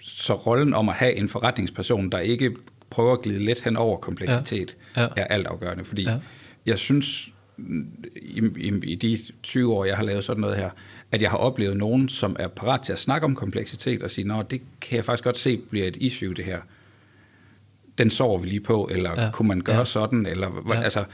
[0.06, 2.56] så rollen om at have en forretningsperson, der ikke
[2.90, 5.02] prøver at glide let hen over kompleksitet, ja.
[5.02, 5.08] Ja.
[5.16, 5.84] er altafgørende.
[5.84, 6.16] Fordi ja.
[6.66, 7.28] jeg synes,
[8.16, 10.70] i, i, i de 20 år, jeg har lavet sådan noget her,
[11.12, 14.34] at jeg har oplevet nogen, som er parat til at snakke om kompleksitet og sige,
[14.38, 16.58] at det kan jeg faktisk godt se bliver et issue, det her.
[17.98, 19.30] Den sover vi lige på, eller ja.
[19.30, 19.84] kunne man gøre ja.
[19.84, 20.82] sådan, eller ja.
[20.82, 21.04] altså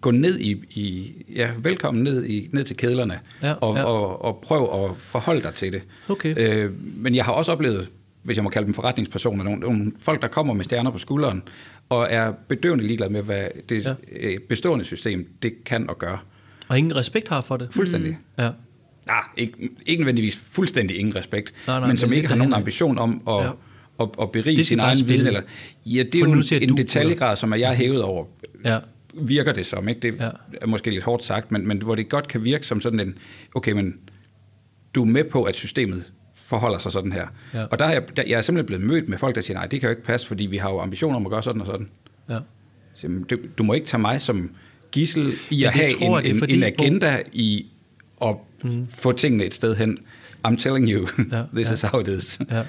[0.00, 3.52] gå ned i, i, ja, velkommen ned, i, ned til kedlerne, ja.
[3.52, 3.84] Og, ja.
[3.84, 5.82] Og, og prøv at forholde dig til det.
[6.08, 6.34] Okay.
[6.36, 7.88] Øh, men jeg har også oplevet
[8.26, 11.42] hvis jeg må kalde dem forretningspersoner, nogle, nogle folk, der kommer med stjerner på skulderen,
[11.88, 13.94] og er bedøvende ligeglade med, hvad det ja.
[14.12, 16.24] Øh, bestående system det kan og gør.
[16.68, 17.68] Og ingen respekt har for det?
[17.70, 18.10] Fuldstændig.
[18.10, 18.44] Mm.
[18.44, 18.50] Ja.
[19.06, 22.98] Nej, ikke, ikke nødvendigvis fuldstændig ingen respekt, nej, nej, men som ikke har nogen ambition
[22.98, 23.50] om at, ja.
[24.00, 25.26] at, at berige sin egen viden.
[25.26, 25.42] Eller,
[25.86, 28.24] ja, det er jo en, en detaljegrad, som er jeg hævet over.
[28.64, 28.78] Ja.
[29.14, 30.00] Virker det som, ikke?
[30.00, 30.28] Det ja.
[30.62, 33.18] er måske lidt hårdt sagt, men, men hvor det godt kan virke som sådan en,
[33.54, 33.94] okay, men
[34.94, 36.04] du er med på, at systemet
[36.46, 37.26] forholder sig sådan her.
[37.54, 37.64] Ja.
[37.64, 39.66] Og der er jeg, der, jeg er simpelthen blevet mødt med folk, der siger, nej,
[39.66, 41.66] det kan jo ikke passe, fordi vi har jo ambitioner om at gøre sådan og
[41.66, 41.88] sådan.
[42.30, 42.38] Ja.
[42.94, 44.50] Så, du, du må ikke tage mig som
[44.92, 47.30] gissel i at have tror, en, en, en agenda på...
[47.32, 47.66] i
[48.22, 48.86] at mm.
[48.90, 49.98] få tingene et sted hen.
[50.46, 51.74] I'm telling you, ja, this ja.
[51.74, 52.40] is how it is.
[52.50, 52.62] Ja.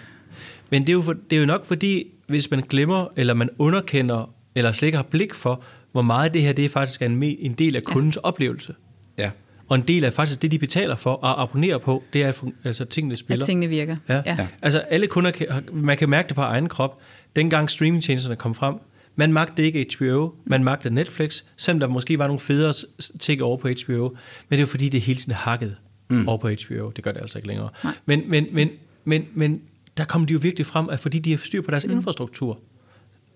[0.69, 3.49] Men det er, jo for, det er jo nok fordi, hvis man glemmer, eller man
[3.59, 7.23] underkender, eller slet ikke har blik for, hvor meget det her det er faktisk en,
[7.23, 8.21] en del af kundens ja.
[8.21, 8.73] oplevelse.
[9.17, 9.31] Ja.
[9.67, 12.43] Og en del af faktisk det, de betaler for at abonnere på, det er, at
[12.63, 13.43] altså, tingene spiller.
[13.43, 13.95] At tingene virker.
[14.09, 14.21] Ja.
[14.25, 14.47] ja.
[14.61, 16.99] Altså alle kunder, kan, man kan mærke det på egen krop.
[17.35, 18.75] Dengang streamingtjenesterne kom frem,
[19.15, 22.73] man magtede ikke HBO, man magtede Netflix, selvom der måske var nogle federe
[23.19, 24.15] ting over på HBO.
[24.49, 25.75] Men det er fordi, det hele tiden hakket
[26.09, 26.27] mm.
[26.27, 26.89] over på HBO.
[26.89, 27.69] Det gør det altså ikke længere.
[28.05, 28.69] Men, men, men,
[29.05, 29.61] men, men
[29.97, 31.91] der kom de jo virkelig frem, at fordi de har styr på deres mm.
[31.91, 32.59] infrastruktur,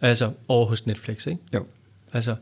[0.02, 1.42] altså over hos Netflix, ikke?
[1.54, 1.66] Jo.
[2.14, 2.36] Altså,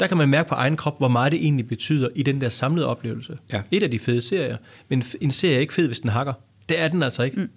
[0.00, 2.48] der kan man mærke på egen krop, hvor meget det egentlig betyder i den der
[2.48, 3.38] samlede oplevelse.
[3.52, 3.62] Ja.
[3.70, 4.56] Et af de fede serier,
[4.88, 6.32] men en serie er ikke fed, hvis den hakker.
[6.68, 7.40] Det er den altså ikke.
[7.40, 7.50] Mm.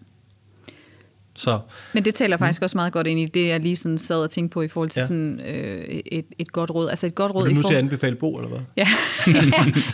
[1.35, 1.59] Så.
[1.93, 2.63] Men det taler faktisk mm.
[2.63, 4.89] også meget godt ind i det, jeg lige sådan sad og tænkte på i forhold
[4.89, 5.05] til ja.
[5.05, 6.89] sådan, øh, et, et godt råd.
[6.89, 8.59] Altså et godt råd vil du nu til at anbefale Bo, eller hvad?
[8.77, 8.87] Ja,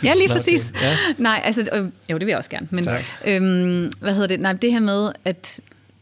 [0.08, 0.70] ja lige præcis.
[0.70, 0.82] Okay.
[0.86, 0.96] Ja.
[1.18, 2.68] Nej, altså, øh, jo, det vil jeg også gerne.
[2.70, 2.88] Men,
[3.24, 4.40] øhm, hvad hedder det?
[4.40, 5.60] Nej, det her med, at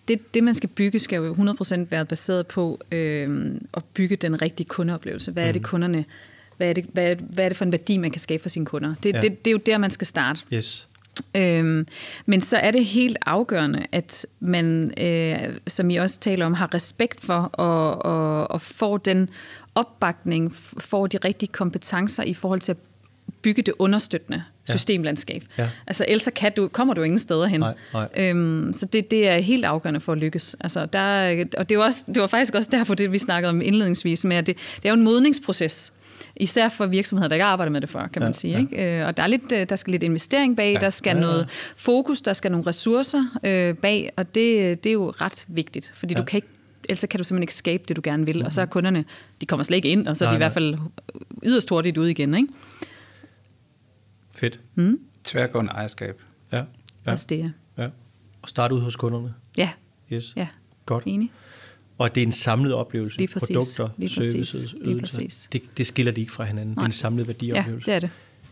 [0.08, 4.42] det, det, man skal bygge, skal jo 100% være baseret på øh, at bygge den
[4.42, 5.32] rigtige kundeoplevelse.
[5.32, 5.68] Hvad er det, mm.
[5.68, 6.04] kunderne
[6.56, 8.66] hvad er det, hvad, hvad er det for en værdi, man kan skabe for sine
[8.66, 8.94] kunder.
[9.02, 9.20] Det, ja.
[9.20, 10.40] det, det er jo der, man skal starte.
[10.52, 10.88] Yes.
[11.36, 11.86] Øhm,
[12.26, 15.34] men så er det helt afgørende, at man, øh,
[15.66, 19.30] som I også taler om, har respekt for og, og, og får den
[19.74, 22.78] opbakning, får de rigtige kompetencer i forhold til at
[23.42, 25.44] bygge det understøttende systemlandskab.
[25.58, 25.68] Ja.
[25.86, 27.60] Altså ellers kan du, kommer du ingen steder hen.
[27.60, 28.08] Nej, nej.
[28.16, 30.56] Øhm, så det, det er helt afgørende for at lykkes.
[30.60, 33.60] Altså, der, og det var, også, det var faktisk også derfor, det vi snakkede om
[33.60, 35.92] indledningsvis, med at det, det er jo en modningsproces.
[36.36, 38.52] Især for virksomheder, der ikke arbejder med det før, kan man ja, sige.
[38.52, 38.58] Ja.
[38.58, 39.00] Ikke?
[39.00, 41.22] Øh, og der, er lidt, øh, der skal lidt investering bag, ja, der skal ja,
[41.22, 41.26] ja.
[41.26, 45.92] noget fokus, der skal nogle ressourcer øh, bag, og det, det er jo ret vigtigt,
[45.94, 46.20] fordi ja.
[46.20, 46.48] du kan ikke
[46.88, 48.38] ellers kan du simpelthen ikke skabe det, du gerne vil.
[48.38, 48.44] Mm.
[48.44, 49.04] Og så er kunderne,
[49.40, 50.78] de kommer slet ikke ind, og så er de nej, i hvert fald
[51.42, 52.34] yderst hurtigt ud igen.
[52.34, 52.48] Ikke?
[54.30, 54.60] Fedt.
[54.74, 55.00] Mm.
[55.24, 56.22] Tværgående ejerskab.
[56.52, 56.62] Ja.
[57.06, 57.12] ja.
[57.12, 57.82] Også det, ja.
[57.82, 57.88] ja.
[58.42, 59.34] Og starte ud hos kunderne.
[59.58, 59.70] Ja.
[60.12, 60.32] Yes.
[60.36, 60.48] Ja.
[60.86, 61.04] Godt.
[61.06, 61.30] Enig.
[61.98, 63.18] Og det er en samlet oplevelse.
[63.18, 63.48] Lige præcis.
[63.48, 65.48] Produkter, Lige services, Lige præcis.
[65.52, 66.68] Det, det skiller de ikke fra hinanden.
[66.68, 66.74] Nej.
[66.74, 67.90] Det er en samlet værdioplevelse.
[67.90, 68.10] Ja, det er det.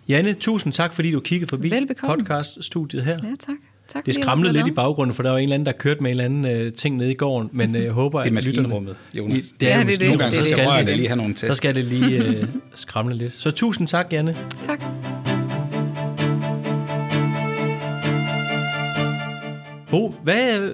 [0.08, 1.72] Janne, tusind tak, fordi du kiggede forbi
[2.06, 3.18] podcast-studiet her.
[3.22, 3.56] Ja, tak.
[3.88, 6.10] Tak, det skramlede lidt i baggrunden, for der var en eller anden, der kørte med
[6.10, 8.24] en eller anden uh, ting nede i gården, men uh, jeg håber, at...
[8.24, 9.44] Det er maskinrummet, Jonas.
[9.60, 11.46] Det er ja, det, det, Nogle gange, så skal det, det lige have nogle test.
[11.46, 13.32] Så skal det lige uh, skramle lidt.
[13.32, 14.36] Så tusind tak, Janne.
[14.62, 14.80] Tak.
[19.90, 20.72] Bo, hvad,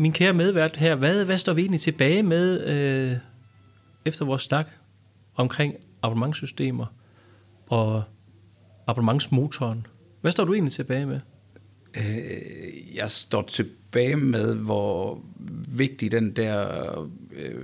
[0.00, 3.16] min kære medvært her, hvad, hvad står vi egentlig tilbage med øh,
[4.04, 4.68] efter vores snak
[5.34, 6.86] omkring abonnementssystemer
[7.66, 8.02] og
[8.86, 9.86] abonnementsmotoren?
[10.20, 11.20] Hvad står du egentlig tilbage med?
[11.94, 15.22] Øh, jeg står tilbage med, hvor
[15.68, 17.08] vigtig den der...
[17.32, 17.54] Øh,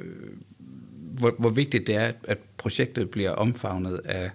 [1.19, 4.31] hvor, hvor vigtigt det er, at projektet bliver omfavnet af,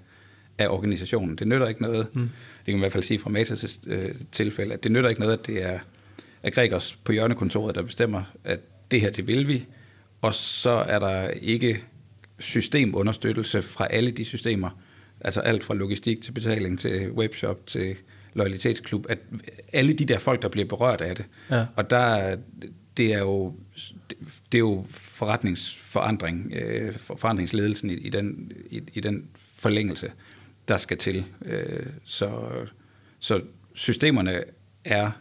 [0.57, 1.35] af organisationen.
[1.35, 2.21] Det nytter ikke noget, mm.
[2.21, 5.21] det kan man i hvert fald sige fra Matas øh, tilfælde, at det nytter ikke
[5.21, 5.79] noget, at det er
[6.43, 8.59] af Gregers på hjørnekontoret, der bestemmer, at
[8.91, 9.65] det her, det vil vi,
[10.21, 11.83] og så er der ikke
[12.39, 14.69] systemunderstøttelse fra alle de systemer,
[15.21, 17.95] altså alt fra logistik til betaling til webshop til
[18.33, 19.17] loyalitetsklub, at
[19.73, 21.65] alle de der folk, der bliver berørt af det, ja.
[21.75, 22.37] og der,
[22.97, 23.55] det er jo
[24.51, 30.11] det er jo forretningsforandring, øh, forandringsledelsen i, i, den, i, i den forlængelse,
[30.67, 31.25] der skal til.
[31.45, 32.51] Øh, så,
[33.19, 33.41] så
[33.73, 34.43] systemerne
[34.85, 35.11] er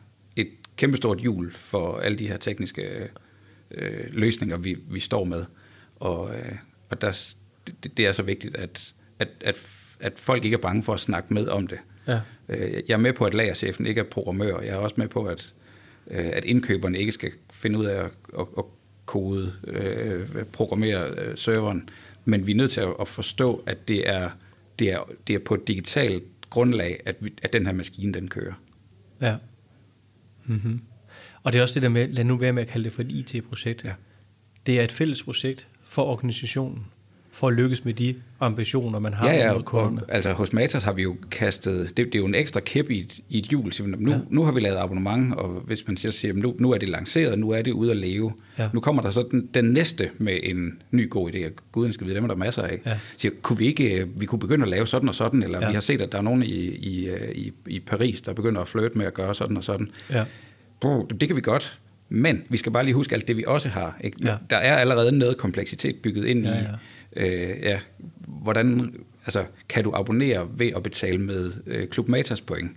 [0.80, 3.08] kæmpestort hjul for alle de her tekniske
[3.70, 5.44] øh, løsninger, vi, vi står med.
[5.96, 6.52] Og, øh,
[6.90, 7.34] og der,
[7.66, 9.56] det, det er så vigtigt, at, at, at,
[10.00, 11.78] at folk ikke er bange for at snakke med om det.
[12.06, 12.20] Ja.
[12.48, 14.60] Øh, jeg er med på, at lagerchefen ikke er programmør.
[14.60, 15.54] Jeg er også med på, at,
[16.10, 18.64] øh, at indkøberne ikke skal finde ud af at, at, at
[19.06, 21.88] kode, øh, programmere øh, serveren.
[22.24, 24.30] Men vi er nødt til at, at forstå, at det er,
[24.78, 28.28] det, er, det er på et digitalt grundlag, at, vi, at den her maskine den
[28.28, 28.54] kører.
[29.20, 29.36] Ja.
[30.50, 30.80] Mm-hmm.
[31.42, 33.02] Og det er også det der med, lad nu være med at kalde det for
[33.02, 33.84] et IT-projekt.
[33.84, 33.92] Ja.
[34.66, 36.86] Det er et fælles projekt for organisationen,
[37.32, 40.04] for at lykkes med de ambitioner, man har ja, ja, med kunderne.
[40.04, 42.90] Og, altså hos Matas har vi jo kastet, det, det er jo en ekstra kæp
[42.90, 43.72] i et, i et hjul.
[43.80, 44.18] Nu, ja.
[44.28, 47.38] nu har vi lavet abonnement, og hvis man siger, siger nu, nu er det lanceret,
[47.38, 48.32] nu er det ude at leve.
[48.58, 48.68] Ja.
[48.72, 52.06] Nu kommer der så den, den næste med en ny god idé, og guden skal
[52.06, 52.80] vide, dem er der masser af.
[52.86, 52.98] Ja.
[53.16, 55.66] Siger, kunne vi ikke, vi kunne begynde at lave sådan og sådan, eller ja.
[55.68, 58.68] vi har set, at der er nogen i, i, i, i Paris, der begynder at
[58.68, 59.88] flytte med at gøre sådan og sådan.
[60.10, 60.24] Ja.
[61.20, 61.78] det kan vi godt,
[62.08, 63.98] men vi skal bare lige huske alt det, vi også har.
[64.00, 64.16] Ikke?
[64.24, 64.36] Ja.
[64.50, 66.64] Der er allerede noget kompleksitet bygget ind ja, ja.
[67.16, 67.80] Øh, ja,
[68.26, 68.94] hvordan,
[69.26, 72.70] altså, kan du abonnere ved at betale med øh, Klub Matas point?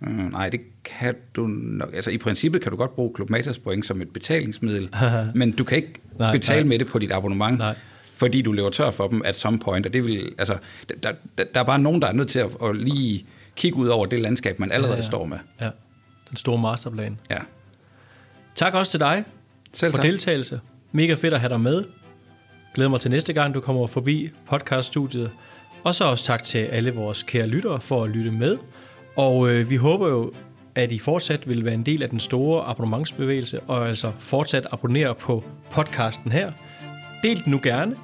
[0.00, 1.94] Mm, nej, det kan du nok.
[1.94, 4.88] Altså i princippet kan du godt bruge Klub Matas point som et betalingsmiddel,
[5.34, 6.68] men du kan ikke nej, betale nej.
[6.68, 7.58] med det på dit abonnement.
[7.58, 7.74] Nej
[8.22, 10.56] fordi du lever tør for dem at some point, og det vil, altså,
[10.88, 13.88] der, der, der er bare nogen, der er nødt til at, at lige kigge ud
[13.88, 15.06] over det landskab, man allerede ja, ja.
[15.06, 15.38] står med.
[15.60, 15.70] Ja,
[16.28, 17.18] den store masterplan.
[17.30, 17.38] Ja.
[18.54, 19.24] Tak også til dig
[19.72, 20.06] Selv for tak.
[20.06, 20.60] deltagelse.
[20.92, 21.84] Mega fedt at have dig med.
[22.74, 25.30] Glæder mig til næste gang, du kommer forbi podcaststudiet.
[25.84, 28.58] Og så også tak til alle vores kære lyttere for at lytte med.
[29.16, 30.32] Og øh, vi håber jo,
[30.74, 35.14] at I fortsat vil være en del af den store abonnementsbevægelse, og altså fortsat abonnere
[35.14, 36.52] på podcasten her.
[37.22, 37.96] Del den nu gerne.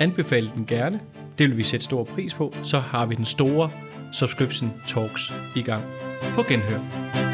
[0.00, 1.00] Anbefale den gerne.
[1.38, 2.54] Det vil vi sætte stor pris på.
[2.62, 3.70] Så har vi den store
[4.12, 5.84] subscription talks i gang.
[6.34, 7.33] På genhør.